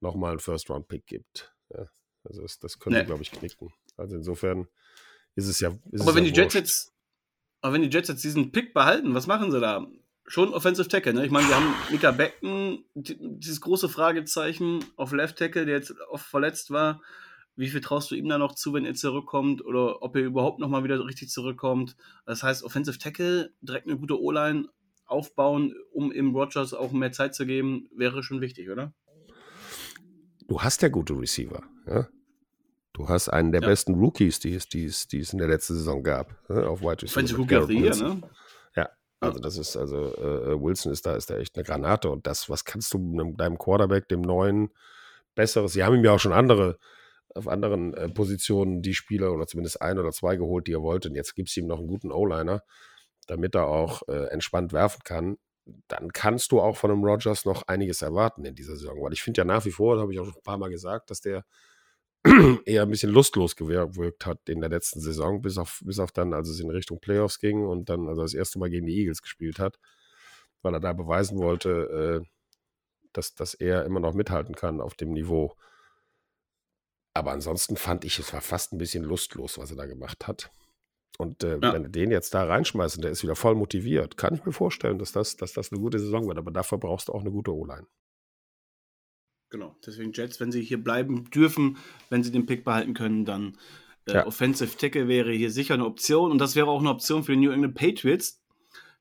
[0.00, 1.54] nochmal einen First-Round-Pick gibt.
[1.70, 1.86] Ja,
[2.24, 3.04] also das, das können nee.
[3.04, 3.72] glaube ich, knicken.
[3.96, 4.66] Also insofern
[5.36, 5.70] ist es ja.
[5.90, 6.92] Ist aber es wenn ja die Jets jetzt,
[7.60, 9.86] aber wenn die Jets jetzt diesen Pick behalten, was machen sie da?
[10.26, 11.24] Schon Offensive Tackle, ne?
[11.26, 16.26] Ich meine, wir haben Mika Becken, dieses große Fragezeichen auf Left Tackle, der jetzt oft
[16.26, 17.02] verletzt war.
[17.56, 19.64] Wie viel traust du ihm da noch zu, wenn er zurückkommt?
[19.64, 21.96] Oder ob er überhaupt nochmal wieder richtig zurückkommt?
[22.26, 24.68] Das heißt, Offensive Tackle, direkt eine gute O-Line
[25.06, 28.94] aufbauen, um eben Rogers auch mehr Zeit zu geben, wäre schon wichtig, oder?
[30.48, 31.62] du hast ja gute Receiver.
[31.86, 32.08] Ja?
[32.92, 33.68] Du hast einen der ja.
[33.68, 36.80] besten Rookies, die es, die, es, die es in der letzten Saison gab, ja, auf
[36.80, 37.38] Wide Receiver.
[37.38, 38.22] Rookie of the Year, ne?
[39.20, 42.50] Also das ist, also äh, Wilson ist da, ist da echt eine Granate und das,
[42.50, 44.70] was kannst du deinem Quarterback, dem neuen,
[45.34, 46.78] besseres, sie haben ihm ja auch schon andere,
[47.34, 51.08] auf anderen äh, Positionen die Spieler oder zumindest ein oder zwei geholt, die er wollte
[51.08, 52.62] und jetzt gibt es ihm noch einen guten O-Liner,
[53.26, 55.38] damit er auch äh, entspannt werfen kann
[55.88, 59.02] dann kannst du auch von einem Rogers noch einiges erwarten in dieser Saison.
[59.02, 60.70] Weil ich finde ja nach wie vor, das habe ich auch schon ein paar Mal
[60.70, 61.44] gesagt, dass der
[62.64, 66.32] eher ein bisschen lustlos gewirkt hat in der letzten Saison, bis auf, bis auf dann,
[66.32, 69.20] als es in Richtung Playoffs ging und dann also das erste Mal gegen die Eagles
[69.20, 69.78] gespielt hat,
[70.62, 72.26] weil er da beweisen wollte, äh,
[73.12, 75.54] dass, dass er immer noch mithalten kann auf dem Niveau.
[77.12, 80.50] Aber ansonsten fand ich, es war fast ein bisschen lustlos, was er da gemacht hat.
[81.18, 81.72] Und äh, ja.
[81.72, 84.52] wenn du den jetzt da reinschmeißt und der ist wieder voll motiviert, kann ich mir
[84.52, 86.38] vorstellen, dass das, dass das eine gute Saison wird.
[86.38, 87.86] Aber dafür brauchst du auch eine gute O-Line.
[89.54, 91.76] Genau, deswegen Jets, wenn sie hier bleiben dürfen,
[92.10, 93.56] wenn sie den Pick behalten können, dann
[94.08, 94.26] äh, ja.
[94.26, 96.32] Offensive Tackle wäre hier sicher eine Option.
[96.32, 98.42] Und das wäre auch eine Option für die New England Patriots.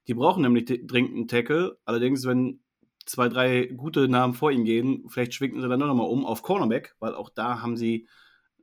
[0.08, 1.80] Die brauchen nämlich dringend einen Tackle.
[1.86, 2.60] Allerdings, wenn
[3.08, 6.44] zwei, drei gute Namen vor ihnen gehen, vielleicht schwingen sie dann noch mal um auf
[6.44, 8.08] Cornerback, weil auch da haben sie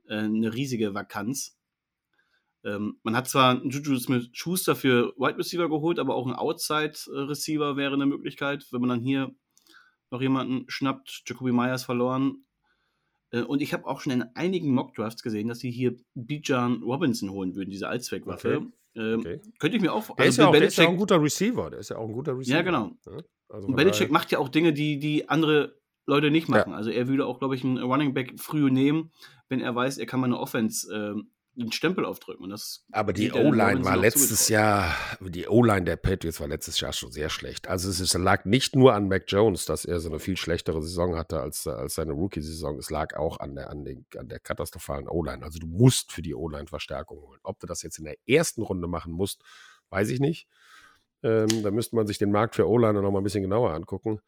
[0.07, 1.57] äh, eine riesige Vakanz.
[2.63, 7.75] Ähm, man hat zwar einen Juju Smith-Schuster für Wide Receiver geholt, aber auch ein Outside-Receiver
[7.75, 9.35] wäre eine Möglichkeit, wenn man dann hier
[10.11, 11.23] noch jemanden schnappt.
[11.25, 12.45] Jacoby Myers verloren.
[13.31, 17.31] Äh, und ich habe auch schon in einigen Mock-Drafts gesehen, dass sie hier Bijan Robinson
[17.31, 18.57] holen würden, diese Allzweckwaffe.
[18.57, 18.67] Okay.
[18.95, 19.41] Ähm, okay.
[19.59, 20.35] Könnte ich mir auch vorstellen.
[20.35, 21.69] Der, also der, ist ja auch ein guter Receiver.
[21.69, 22.57] Der ist ja auch ein guter Receiver.
[22.57, 22.91] Ja, genau.
[23.05, 23.17] Ja,
[23.49, 26.71] also und Belichick macht ja auch Dinge, die, die andere Leute nicht machen.
[26.71, 26.77] Ja.
[26.77, 29.11] Also er würde auch, glaube ich, einen Running Back früh nehmen,
[29.47, 31.21] wenn er weiß, er kann mal eine Offense äh,
[31.55, 32.43] den Stempel aufdrücken.
[32.43, 36.93] Und das Aber die O-Line war letztes Jahr, die O-Line der Patriots war letztes Jahr
[36.93, 37.67] schon sehr schlecht.
[37.67, 40.81] Also es, ist, lag nicht nur an Mac Jones, dass er so eine viel schlechtere
[40.81, 42.77] Saison hatte als, als seine Rookie-Saison.
[42.77, 45.43] Es lag auch an der, an, den, an der katastrophalen O-Line.
[45.43, 47.39] Also du musst für die O-Line Verstärkung holen.
[47.43, 49.43] Ob du das jetzt in der ersten Runde machen musst,
[49.89, 50.47] weiß ich nicht.
[51.23, 54.21] Ähm, da müsste man sich den Markt für O-Liner noch mal ein bisschen genauer angucken.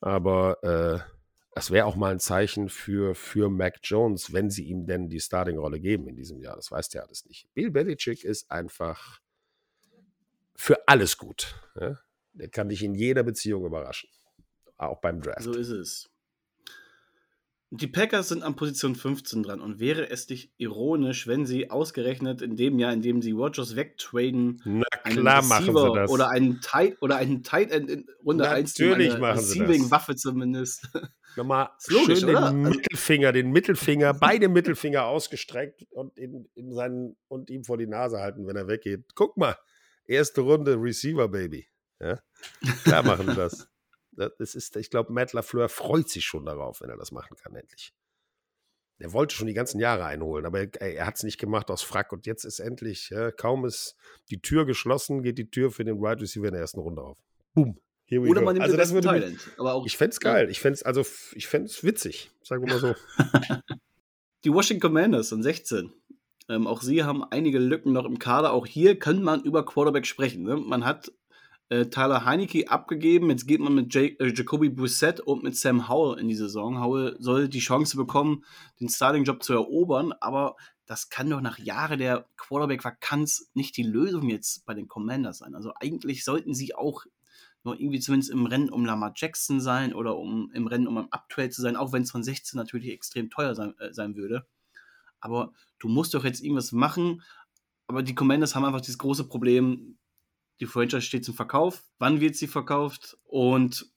[0.00, 1.19] Aber äh,
[1.60, 5.20] das wäre auch mal ein Zeichen für, für Mac Jones, wenn sie ihm denn die
[5.20, 6.56] Starting-Rolle geben in diesem Jahr.
[6.56, 7.52] Das weißt du ja alles nicht.
[7.52, 9.20] Bill Belichick ist einfach
[10.56, 11.54] für alles gut.
[11.78, 11.98] Ja?
[12.32, 14.08] Der kann dich in jeder Beziehung überraschen.
[14.78, 15.42] Auch beim Draft.
[15.42, 16.08] So ist es.
[17.68, 22.40] Die Packers sind an Position 15 dran und wäre es nicht ironisch, wenn sie ausgerechnet
[22.40, 24.62] in dem Jahr, in dem sie Rogers wegtraden,
[25.04, 26.10] klar machen sie das.
[26.10, 29.90] oder einen Tight oder einen Tight End in Runde Natürlich 1 machen sie das.
[29.90, 30.88] Waffe zumindest.
[31.36, 32.50] Nochmal logisch, schön oder?
[32.50, 37.86] den Mittelfinger, den Mittelfinger, beide Mittelfinger ausgestreckt und, in, in seinen, und ihm vor die
[37.86, 39.04] Nase halten, wenn er weggeht.
[39.14, 39.56] Guck mal,
[40.06, 41.68] erste Runde Receiver, Baby.
[42.00, 42.20] Ja?
[42.84, 43.68] Klar machen sie das.
[44.38, 47.54] Das ist, ich glaube, Matt LaFleur freut sich schon darauf, wenn er das machen kann,
[47.54, 47.94] endlich.
[49.00, 51.82] Er wollte schon die ganzen Jahre einholen, aber er, er hat es nicht gemacht aus
[51.82, 52.12] Frack.
[52.12, 53.96] Und jetzt ist endlich, ja, kaum ist
[54.30, 57.02] die Tür geschlossen, geht die Tür für den Wide right Receiver in der ersten Runde
[57.02, 57.18] auf.
[57.54, 57.78] Boom.
[58.10, 59.38] Oder man nimmt also das würde Thailand.
[59.56, 60.50] Aber auch, ich fände es geil.
[60.50, 62.94] Ich fände es also, ich fände witzig, sagen wir mal so.
[64.44, 65.92] die Washington Commanders sind 16.
[66.48, 68.52] Ähm, auch sie haben einige Lücken noch im Kader.
[68.52, 70.42] Auch hier könnte man über Quarterback sprechen.
[70.42, 70.56] Ne?
[70.56, 71.12] Man hat
[71.70, 73.30] äh, Tyler Heineke abgegeben.
[73.30, 76.82] Jetzt geht man mit Jake, äh, Jacoby Brissett und mit Sam Howell in die Saison.
[76.82, 78.44] Howell soll die Chance bekommen,
[78.80, 80.56] den Starting-Job zu erobern, aber
[80.86, 85.54] das kann doch nach Jahren der Quarterback-Vakanz nicht die Lösung jetzt bei den Commanders sein.
[85.54, 87.04] Also eigentlich sollten sie auch
[87.62, 91.12] nur irgendwie zumindest im Rennen um Lamar Jackson sein oder um im Rennen um ein
[91.12, 94.46] Uptrade zu sein, auch wenn es von 16 natürlich extrem teuer sein, äh, sein würde.
[95.20, 97.22] Aber du musst doch jetzt irgendwas machen.
[97.86, 99.98] Aber die Commanders haben einfach dieses große Problem,
[100.60, 101.82] die Franchise steht zum Verkauf.
[101.98, 103.16] Wann wird sie verkauft?
[103.24, 103.90] Und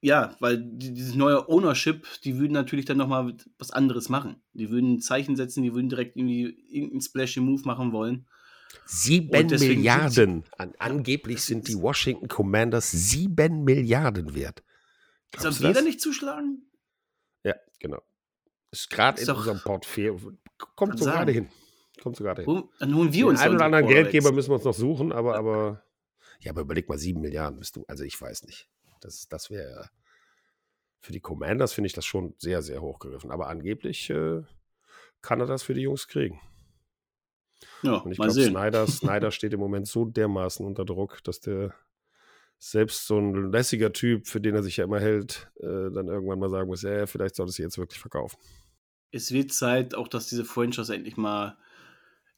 [0.00, 4.42] ja, weil die, dieses neue Ownership, die würden natürlich dann nochmal was anderes machen.
[4.52, 8.28] Die würden ein Zeichen setzen, die würden direkt irgendwie irgendeinen splashy Move machen wollen.
[8.84, 10.44] Sieben Milliarden.
[10.58, 14.62] An, angeblich sind die Washington Commanders sieben Milliarden wert.
[15.36, 16.70] Soll jeder nicht zuschlagen?
[17.42, 18.02] Ja, genau.
[18.70, 20.20] Ist gerade in unserem Portfolio.
[20.76, 21.48] Kommt so gerade hin.
[22.02, 22.64] Kommt so gerade hin.
[22.78, 23.40] Dann holen wir uns.
[23.40, 25.82] Den einen oder anderen Geldgeber müssen wir uns noch suchen, aber, aber.
[26.40, 27.84] Ja, aber überleg mal, sieben Milliarden bist du.
[27.88, 28.68] Also ich weiß nicht.
[29.00, 29.90] Das, das wäre.
[31.00, 33.30] Für die Commanders finde ich das schon sehr, sehr hochgegriffen.
[33.30, 34.42] Aber angeblich äh,
[35.22, 36.40] kann er das für die Jungs kriegen.
[37.82, 41.74] Ja, Und ich glaube, Snyder, Snyder steht im Moment so dermaßen unter Druck, dass der
[42.58, 46.38] selbst so ein lässiger Typ, für den er sich ja immer hält, äh, dann irgendwann
[46.38, 48.38] mal sagen muss, ja, vielleicht soll es jetzt wirklich verkaufen.
[49.10, 51.56] Es wird Zeit, auch dass diese Franchise endlich mal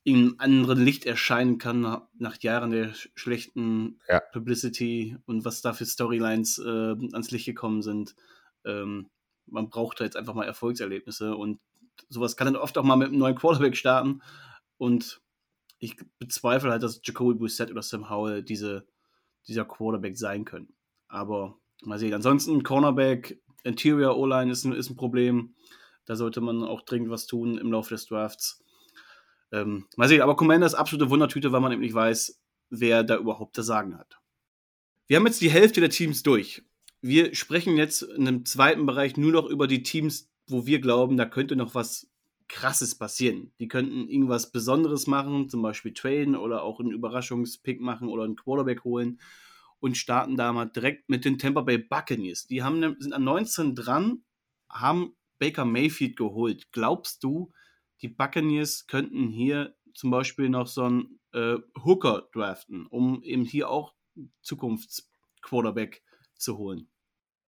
[0.05, 4.21] in einem anderen Licht erscheinen kann, nach Jahren der schlechten ja.
[4.21, 8.15] Publicity und was da für Storylines äh, ans Licht gekommen sind.
[8.65, 9.11] Ähm,
[9.47, 11.61] man braucht da jetzt einfach mal Erfolgserlebnisse und
[12.09, 14.23] sowas kann dann oft auch mal mit einem neuen Quarterback starten.
[14.79, 15.21] Und
[15.79, 18.87] ich bezweifle halt, dass Jacoby Brissett oder Sam Howell diese
[19.49, 20.69] dieser Quarterback sein können.
[21.09, 22.15] Aber mal sehen.
[22.15, 25.55] Ansonsten Cornerback, Interior O-Line ist ist ein Problem.
[26.05, 28.63] Da sollte man auch dringend was tun im Laufe des Drafts.
[29.53, 32.41] Ähm, mal sehen, aber Commander ist absolute Wundertüte, weil man eben nicht weiß,
[32.71, 34.19] wer da überhaupt das Sagen hat.
[35.07, 36.63] Wir haben jetzt die Hälfte der Teams durch.
[37.01, 41.17] Wir sprechen jetzt in einem zweiten Bereich nur noch über die Teams, wo wir glauben,
[41.17, 42.11] da könnte noch was
[42.49, 43.53] Krasses passieren.
[43.61, 48.37] Die könnten irgendwas Besonderes machen, zum Beispiel traden oder auch einen Überraschungspick machen oder einen
[48.37, 49.21] Quarterback holen
[49.81, 52.47] und starten da mal direkt mit den Tampa Bay Buccaneers.
[52.47, 54.25] Die haben, sind an 19 dran,
[54.69, 56.73] haben Baker Mayfield geholt.
[56.73, 57.53] Glaubst du,
[58.03, 63.69] die Buccaneers könnten hier zum Beispiel noch so einen äh, Hooker draften, um eben hier
[63.69, 63.95] auch
[64.43, 66.03] Zukunftsquarterback
[66.37, 66.89] zu holen?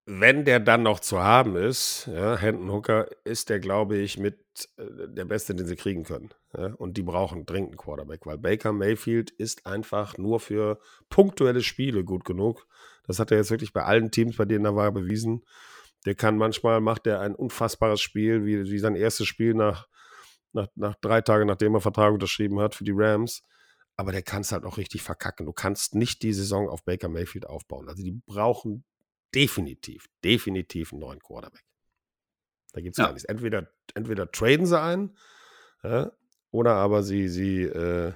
[0.05, 4.39] wenn der dann noch zu haben ist, ja, Hendon Hooker, ist der, glaube ich, mit
[4.77, 6.29] äh, der Beste, den sie kriegen können.
[6.57, 10.79] Ja, und die brauchen dringend einen Quarterback, weil Baker Mayfield ist einfach nur für
[11.09, 12.67] punktuelle Spiele gut genug.
[13.05, 15.43] Das hat er jetzt wirklich bei allen Teams, bei denen er war, bewiesen.
[16.05, 19.87] Der kann manchmal, macht er ein unfassbares Spiel, wie, wie sein erstes Spiel nach,
[20.53, 23.43] nach, nach drei Tagen, nachdem er Vertrag unterschrieben hat für die Rams.
[23.95, 25.45] Aber der kann es halt auch richtig verkacken.
[25.45, 27.89] Du kannst nicht die Saison auf Baker Mayfield aufbauen.
[27.89, 28.83] Also die brauchen
[29.35, 31.63] definitiv, definitiv einen neuen Quarterback.
[32.73, 33.05] Da gibt es ja.
[33.05, 33.25] gar nichts.
[33.25, 35.17] Entweder, entweder traden sie einen,
[35.83, 36.11] ja,
[36.51, 38.13] oder aber sie, sie äh,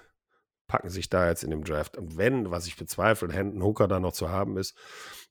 [0.67, 1.97] packen sich da jetzt in dem Draft.
[1.97, 4.75] Und wenn, was ich bezweifle, Hendon Hooker da noch zu haben ist,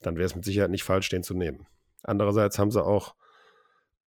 [0.01, 1.67] dann wäre es mit Sicherheit nicht falsch, den zu nehmen.
[2.03, 3.15] Andererseits haben sie auch,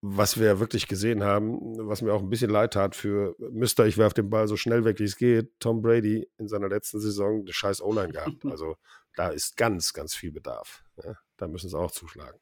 [0.01, 3.97] was wir wirklich gesehen haben, was mir auch ein bisschen leid tat für Mister, ich
[3.97, 7.41] werfe den Ball so schnell weg, wie es geht, Tom Brady in seiner letzten Saison
[7.41, 8.43] eine scheiß O-Line gehabt.
[8.45, 8.77] Also
[9.15, 10.83] da ist ganz, ganz viel Bedarf.
[11.03, 12.39] Ja, da müssen sie auch zuschlagen.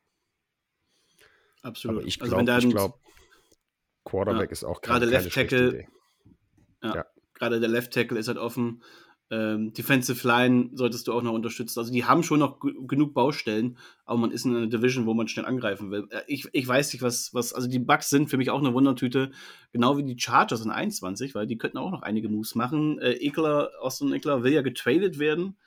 [1.61, 1.99] Absolut.
[1.99, 2.99] Aber ich glaube, also glaub,
[4.03, 5.87] Quarterback ja, ist auch gerade Left Tackle.
[6.83, 8.83] Ja, ja, gerade der Left Tackle ist halt offen.
[9.31, 11.79] Ähm, Defensive Line solltest du auch noch unterstützen.
[11.79, 15.27] Also die haben schon noch genug Baustellen, aber man ist in einer Division, wo man
[15.27, 16.07] schnell angreifen will.
[16.11, 18.73] Äh, ich, ich weiß nicht, was, was, also die Bugs sind für mich auch eine
[18.73, 19.31] Wundertüte,
[19.71, 22.99] genau wie die Chargers in 21, weil die könnten auch noch einige Moves machen.
[22.99, 25.57] Äh, Eckler, Austin Eckler will ja getradet werden.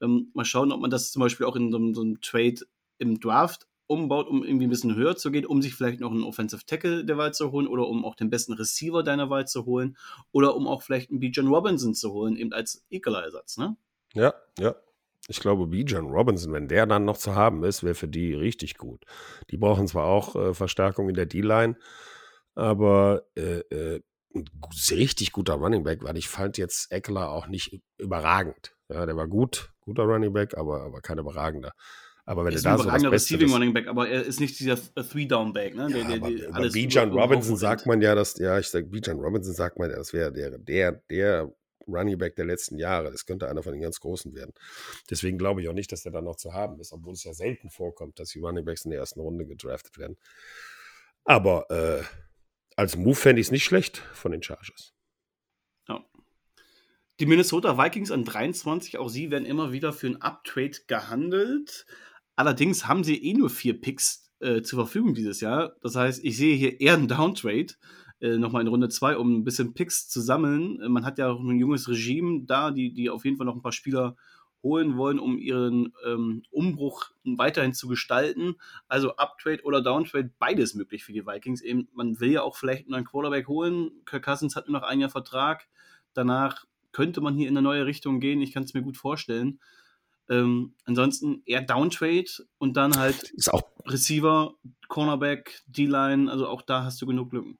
[0.00, 2.56] Ähm, mal schauen, ob man das zum Beispiel auch in so, so einem Trade
[2.98, 6.24] im Draft umbaut, um irgendwie ein bisschen höher zu gehen, um sich vielleicht noch einen
[6.24, 9.64] Offensive Tackle der Wahl zu holen oder um auch den besten Receiver deiner Wahl zu
[9.64, 9.96] holen
[10.32, 13.76] oder um auch vielleicht einen Bijan Robinson zu holen, eben als Ekeler-Ersatz, ne?
[14.14, 14.74] Ja, ja.
[15.28, 18.76] Ich glaube, Bijan Robinson, wenn der dann noch zu haben ist, wäre für die richtig
[18.76, 19.04] gut.
[19.50, 21.76] Die brauchen zwar auch äh, Verstärkung in der D-Line,
[22.54, 24.02] aber äh, äh,
[24.34, 24.44] ein
[24.90, 28.76] richtig guter Running Back, weil ich fand jetzt Eckler auch nicht überragend.
[28.88, 31.72] Ja, der war gut, guter Running Back, aber, aber kein überragender.
[32.28, 35.76] Aber wenn er da so das Receiving Running Back, aber er ist nicht dieser Three-Down-Back,
[35.76, 35.82] ne?
[35.82, 39.20] Ja, der, der, der bei Bijan Robinson sagt man ja, dass, ja, ich sag, Bijan
[39.20, 41.54] Robinson sagt man ja, das wäre der, der, der
[41.86, 43.12] Running Back der letzten Jahre.
[43.12, 44.52] Das könnte einer von den ganz Großen werden.
[45.08, 47.32] Deswegen glaube ich auch nicht, dass der da noch zu haben ist, obwohl es ja
[47.32, 50.16] selten vorkommt, dass die Running Backs in der ersten Runde gedraftet werden.
[51.24, 52.02] Aber äh,
[52.74, 54.96] als Move fände ich es nicht schlecht von den Chargers.
[57.18, 61.86] Die Minnesota Vikings an 23, auch sie werden immer wieder für ein Uptrade gehandelt.
[62.36, 65.74] Allerdings haben sie eh nur vier Picks äh, zur Verfügung dieses Jahr.
[65.82, 67.74] Das heißt, ich sehe hier eher einen Downtrade.
[68.20, 70.80] Äh, nochmal in Runde 2, um ein bisschen Picks zu sammeln.
[70.80, 73.56] Äh, man hat ja auch ein junges Regime da, die, die auf jeden Fall noch
[73.56, 74.16] ein paar Spieler
[74.62, 78.56] holen wollen, um ihren ähm, Umbruch weiterhin zu gestalten.
[78.88, 81.62] Also Uptrade oder Downtrade, beides möglich für die Vikings.
[81.62, 83.90] Eben, man will ja auch vielleicht einen Quarterback holen.
[84.06, 85.68] Kirk Cousins hat nur noch ein Jahr Vertrag.
[86.14, 88.40] Danach könnte man hier in eine neue Richtung gehen.
[88.40, 89.60] Ich kann es mir gut vorstellen.
[90.28, 94.54] Ähm, ansonsten eher Downtrade und dann halt ist auch Receiver,
[94.88, 97.58] Cornerback, D-Line, also auch da hast du genug Lücken.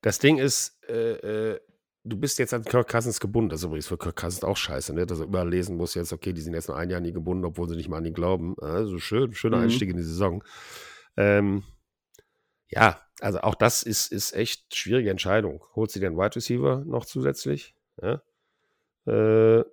[0.00, 1.60] Das Ding ist, äh, äh,
[2.04, 3.50] du bist jetzt an Kirk Cousins gebunden.
[3.50, 5.06] Das ist übrigens für Kirk Cousins auch scheiße, ne?
[5.06, 7.44] dass er überall lesen muss jetzt, okay, die sind jetzt nur ein Jahr nie gebunden,
[7.44, 8.54] obwohl sie nicht mal an ihn glauben.
[8.60, 9.64] Also schön, schöner mhm.
[9.64, 10.44] Einstieg in die Saison.
[11.16, 11.64] Ähm,
[12.68, 15.64] ja, also auch das ist, ist echt schwierige Entscheidung.
[15.74, 17.74] Holst du dir einen Wide Receiver noch zusätzlich?
[18.00, 18.22] Ja?
[19.06, 19.64] Äh,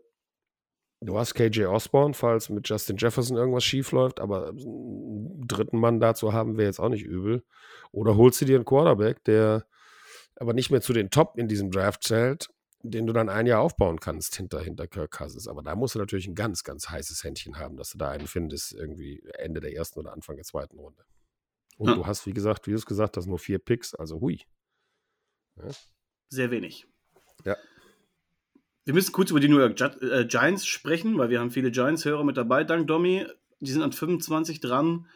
[1.06, 6.00] du hast KJ Osborne, falls mit Justin Jefferson irgendwas schief läuft, aber einen dritten Mann
[6.00, 7.44] dazu haben wir jetzt auch nicht übel.
[7.92, 9.66] Oder holst du dir einen Quarterback, der
[10.36, 12.50] aber nicht mehr zu den Top in diesem Draft zählt,
[12.82, 15.48] den du dann ein Jahr aufbauen kannst hinter, hinter Kirk Cousins.
[15.48, 18.28] Aber da musst du natürlich ein ganz, ganz heißes Händchen haben, dass du da einen
[18.28, 21.04] findest, irgendwie Ende der ersten oder Anfang der zweiten Runde.
[21.78, 21.96] Und ja.
[21.96, 24.42] du hast, wie gesagt, wie du es gesagt hast, nur vier Picks, also hui.
[25.58, 25.70] Ja.
[26.30, 26.86] Sehr wenig.
[27.44, 27.56] Ja.
[28.86, 32.24] Wir müssen kurz über die New York äh, Giants sprechen, weil wir haben viele Giants-Hörer
[32.24, 33.26] mit dabei, dank Domi.
[33.60, 35.08] Die sind an 25 dran.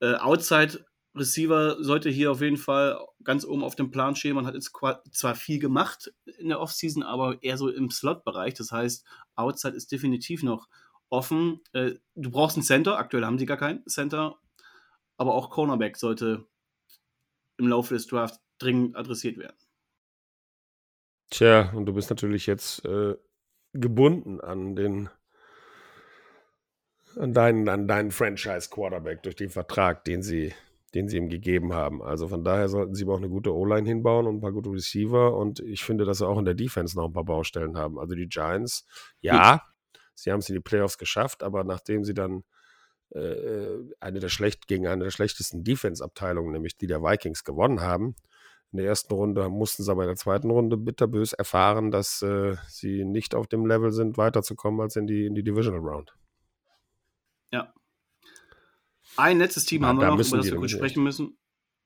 [0.00, 0.84] Äh, Outside
[1.16, 4.36] Receiver sollte hier auf jeden Fall ganz oben auf dem Plan stehen.
[4.36, 4.72] Man hat jetzt
[5.12, 8.54] zwar viel gemacht in der Offseason, aber eher so im Slot-Bereich.
[8.54, 10.68] Das heißt, Outside ist definitiv noch
[11.08, 11.60] offen.
[11.72, 12.96] Äh, du brauchst einen Center.
[12.96, 14.38] Aktuell haben sie gar keinen Center.
[15.16, 16.46] Aber auch Cornerback sollte
[17.56, 19.56] im Laufe des Drafts dringend adressiert werden.
[21.30, 23.14] Tja, und du bist natürlich jetzt äh,
[23.72, 25.08] gebunden an den
[27.16, 30.52] an deinen, an deinen Franchise-Quarterback durch den Vertrag, den sie
[30.94, 32.02] den sie ihm gegeben haben.
[32.02, 34.70] Also von daher sollten sie aber auch eine gute O-Line hinbauen und ein paar gute
[34.70, 35.36] Receiver.
[35.36, 37.98] Und ich finde, dass sie auch in der Defense noch ein paar Baustellen haben.
[37.98, 38.86] Also die Giants,
[39.20, 40.00] ja, Gut.
[40.14, 42.44] sie haben es in die Playoffs geschafft, aber nachdem sie dann
[43.10, 48.14] äh, eine der schlecht, gegen eine der schlechtesten Defense-Abteilungen, nämlich die der Vikings, gewonnen haben,
[48.74, 52.56] in der ersten Runde mussten sie aber in der zweiten Runde bitterbös erfahren, dass äh,
[52.68, 56.12] sie nicht auf dem Level sind, weiterzukommen als in die, in die Divisional Round.
[57.52, 57.72] Ja,
[59.16, 61.38] ein letztes Team ja, haben wir noch, über das wir kurz sprechen müssen.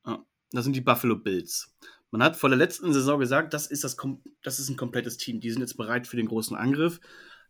[0.07, 1.76] Ja, das sind die Buffalo Bills.
[2.11, 3.97] Man hat vor der letzten Saison gesagt, das ist, das,
[4.43, 5.41] das ist ein komplettes Team.
[5.41, 7.01] Die sind jetzt bereit für den großen Angriff.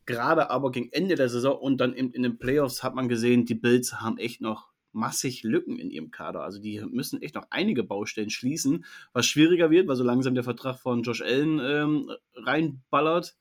[0.05, 3.45] Gerade aber gegen Ende der Saison und dann in, in den Playoffs hat man gesehen,
[3.45, 6.43] die Bills haben echt noch massig Lücken in ihrem Kader.
[6.43, 10.45] Also die müssen echt noch einige Baustellen schließen, was schwieriger wird, weil so langsam der
[10.45, 13.37] Vertrag von Josh Allen ähm, reinballert.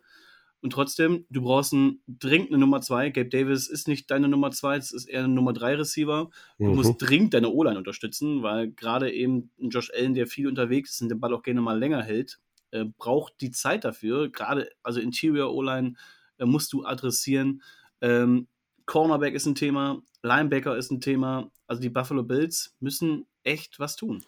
[0.61, 3.11] Und trotzdem, du brauchst ein, dringend eine Nummer 2.
[3.11, 6.29] Gabe Davis ist nicht deine Nummer 2, es ist eher ein Nummer 3 Receiver.
[6.57, 6.75] Du mhm.
[6.75, 11.09] musst dringend deine O-Line unterstützen, weil gerade eben Josh Allen, der viel unterwegs ist und
[11.09, 12.39] den Ball auch gerne mal länger hält,
[12.71, 14.31] äh, braucht die Zeit dafür.
[14.31, 15.93] Gerade, also Interior O-Line
[16.39, 17.61] äh, musst du adressieren.
[18.01, 18.47] Ähm,
[18.87, 21.51] Cornerback ist ein Thema, Linebacker ist ein Thema.
[21.67, 24.23] Also die Buffalo Bills müssen echt was tun.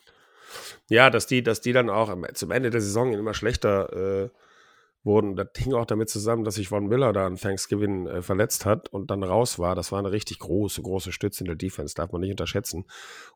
[0.89, 4.29] Ja, dass die, dass die dann auch zum Ende der Saison immer schlechter äh
[5.03, 5.35] wurden.
[5.35, 8.89] Das hing auch damit zusammen, dass sich Von Miller da an Thanksgiving äh, verletzt hat
[8.89, 9.75] und dann raus war.
[9.75, 12.85] Das war eine richtig große, große Stütze in der Defense, darf man nicht unterschätzen.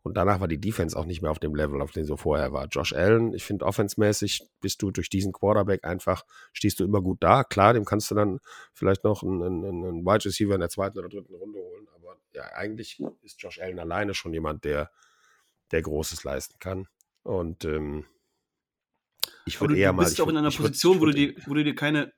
[0.01, 2.51] Und danach war die Defense auch nicht mehr auf dem Level, auf dem sie vorher
[2.51, 2.67] war.
[2.67, 7.17] Josh Allen, ich finde, offensmäßig bist du durch diesen Quarterback einfach, stehst du immer gut
[7.21, 7.43] da.
[7.43, 8.39] Klar, dem kannst du dann
[8.73, 11.87] vielleicht noch einen, einen, einen Wide Receiver in der zweiten oder dritten Runde holen.
[11.95, 14.91] Aber ja, eigentlich ist Josh Allen alleine schon jemand, der,
[15.71, 16.87] der Großes leisten kann.
[17.23, 18.05] Und ähm,
[19.45, 20.03] ich würde eher mal.
[20.03, 22.13] Du bist mal, auch in einer Position, würd, wo, du dir, wo du dir keine,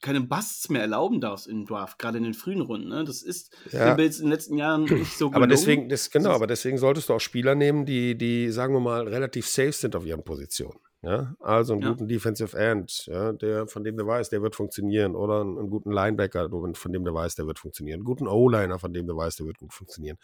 [0.00, 2.88] keine Busts mehr erlauben darfst im Draft, gerade in den frühen Runden.
[2.88, 3.04] Ne?
[3.04, 3.94] Das ist ja.
[3.94, 5.36] in den letzten Jahren nicht so gut.
[5.36, 8.80] Aber deswegen, das, genau, aber deswegen solltest du auch Spieler nehmen, die, die, sagen wir
[8.80, 10.78] mal, relativ safe sind auf ihren Positionen.
[11.02, 11.90] Ja, also einen ja.
[11.90, 15.14] guten Defensive End, ja, der, von dem du weißt, der wird funktionieren.
[15.14, 17.98] Oder einen, einen guten Linebacker, von dem du weißt, der wird funktionieren.
[17.98, 20.16] Einen guten O-Liner, von dem du weißt, der wird gut funktionieren.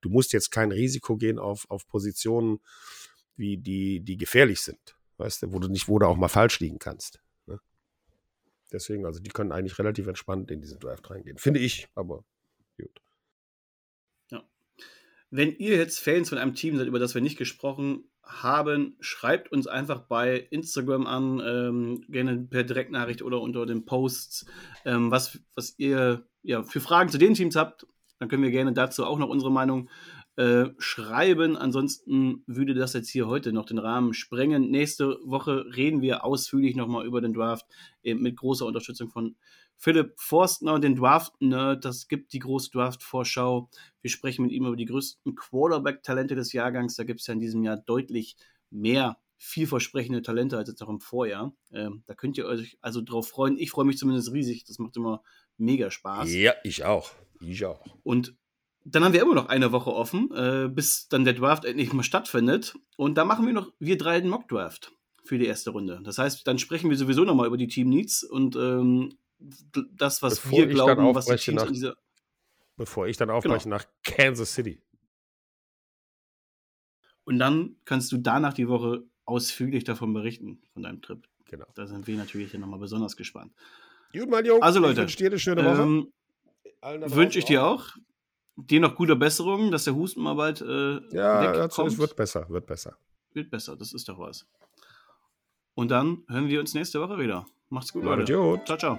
[0.00, 2.60] Du musst jetzt kein Risiko gehen auf, auf Positionen,
[3.36, 6.60] wie die, die gefährlich sind weißt du, wo du nicht, wo du auch mal falsch
[6.60, 7.20] liegen kannst.
[7.46, 7.60] Ne?
[8.72, 11.38] Deswegen, also die können eigentlich relativ entspannt in diesen Draft reingehen.
[11.38, 12.24] Finde ich, aber
[12.78, 13.00] gut.
[14.30, 14.42] Ja.
[15.30, 19.50] Wenn ihr jetzt Fans von einem Team seid, über das wir nicht gesprochen haben, schreibt
[19.52, 24.46] uns einfach bei Instagram an, ähm, gerne per Direktnachricht oder unter den Posts,
[24.84, 27.86] ähm, was, was ihr ja, für Fragen zu den Teams habt.
[28.18, 29.88] Dann können wir gerne dazu auch noch unsere Meinung
[30.38, 31.56] äh, schreiben.
[31.56, 34.70] Ansonsten würde das jetzt hier heute noch den Rahmen sprengen.
[34.70, 37.66] Nächste Woche reden wir ausführlich nochmal über den Draft
[38.04, 39.34] äh, mit großer Unterstützung von
[39.76, 41.84] Philipp Forstner, den Draft-Nerd.
[41.84, 43.68] Das gibt die große Draft-Vorschau.
[44.00, 46.94] Wir sprechen mit ihm über die größten Quarterback-Talente des Jahrgangs.
[46.94, 48.36] Da gibt es ja in diesem Jahr deutlich
[48.70, 51.52] mehr vielversprechende Talente als jetzt auch im Vorjahr.
[51.72, 53.58] Ähm, da könnt ihr euch also drauf freuen.
[53.58, 54.62] Ich freue mich zumindest riesig.
[54.62, 55.24] Das macht immer
[55.56, 56.32] mega Spaß.
[56.32, 57.10] Ja, ich auch.
[57.40, 57.84] Ich auch.
[58.04, 58.36] Und
[58.94, 62.02] dann haben wir immer noch eine Woche offen, äh, bis dann der Draft endlich mal
[62.02, 62.74] stattfindet.
[62.96, 64.92] Und da machen wir noch, wir drei den Mock-Draft
[65.24, 66.00] für die erste Runde.
[66.04, 70.40] Das heißt, dann sprechen wir sowieso nochmal über die Team Needs und ähm, das, was
[70.40, 71.96] Bevor wir ich glauben, was die Teams nach- an dieser.
[72.76, 73.76] Bevor ich dann aufbreche Genau.
[73.76, 74.80] nach Kansas City.
[77.24, 81.26] Und dann kannst du danach die Woche ausführlich davon berichten, von deinem Trip.
[81.46, 81.66] Genau.
[81.74, 83.52] Da sind wir natürlich hier nochmal besonders gespannt.
[84.12, 84.62] Gut, mein Junge.
[84.62, 85.82] Also, ich Leute, wünsche dir eine schöne Woche.
[85.82, 86.12] Ähm,
[87.12, 87.88] Wünsche ich dir auch.
[88.60, 91.92] Dir noch gute Besserung, dass der Husten mal bald äh, Ja, wegkommt.
[91.92, 92.96] es wird besser, wird besser.
[93.32, 94.46] Wird besser, das ist doch was.
[95.74, 97.46] Und dann hören wir uns nächste Woche wieder.
[97.68, 98.36] Macht's gut, Leute.
[98.36, 98.66] gut.
[98.66, 98.98] Ciao, ciao.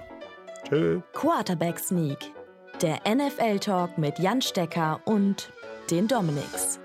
[0.67, 1.01] Tschö.
[1.13, 2.19] Quarterback Sneak,
[2.81, 5.51] der NFL Talk mit Jan Stecker und
[5.91, 6.79] den Dominics.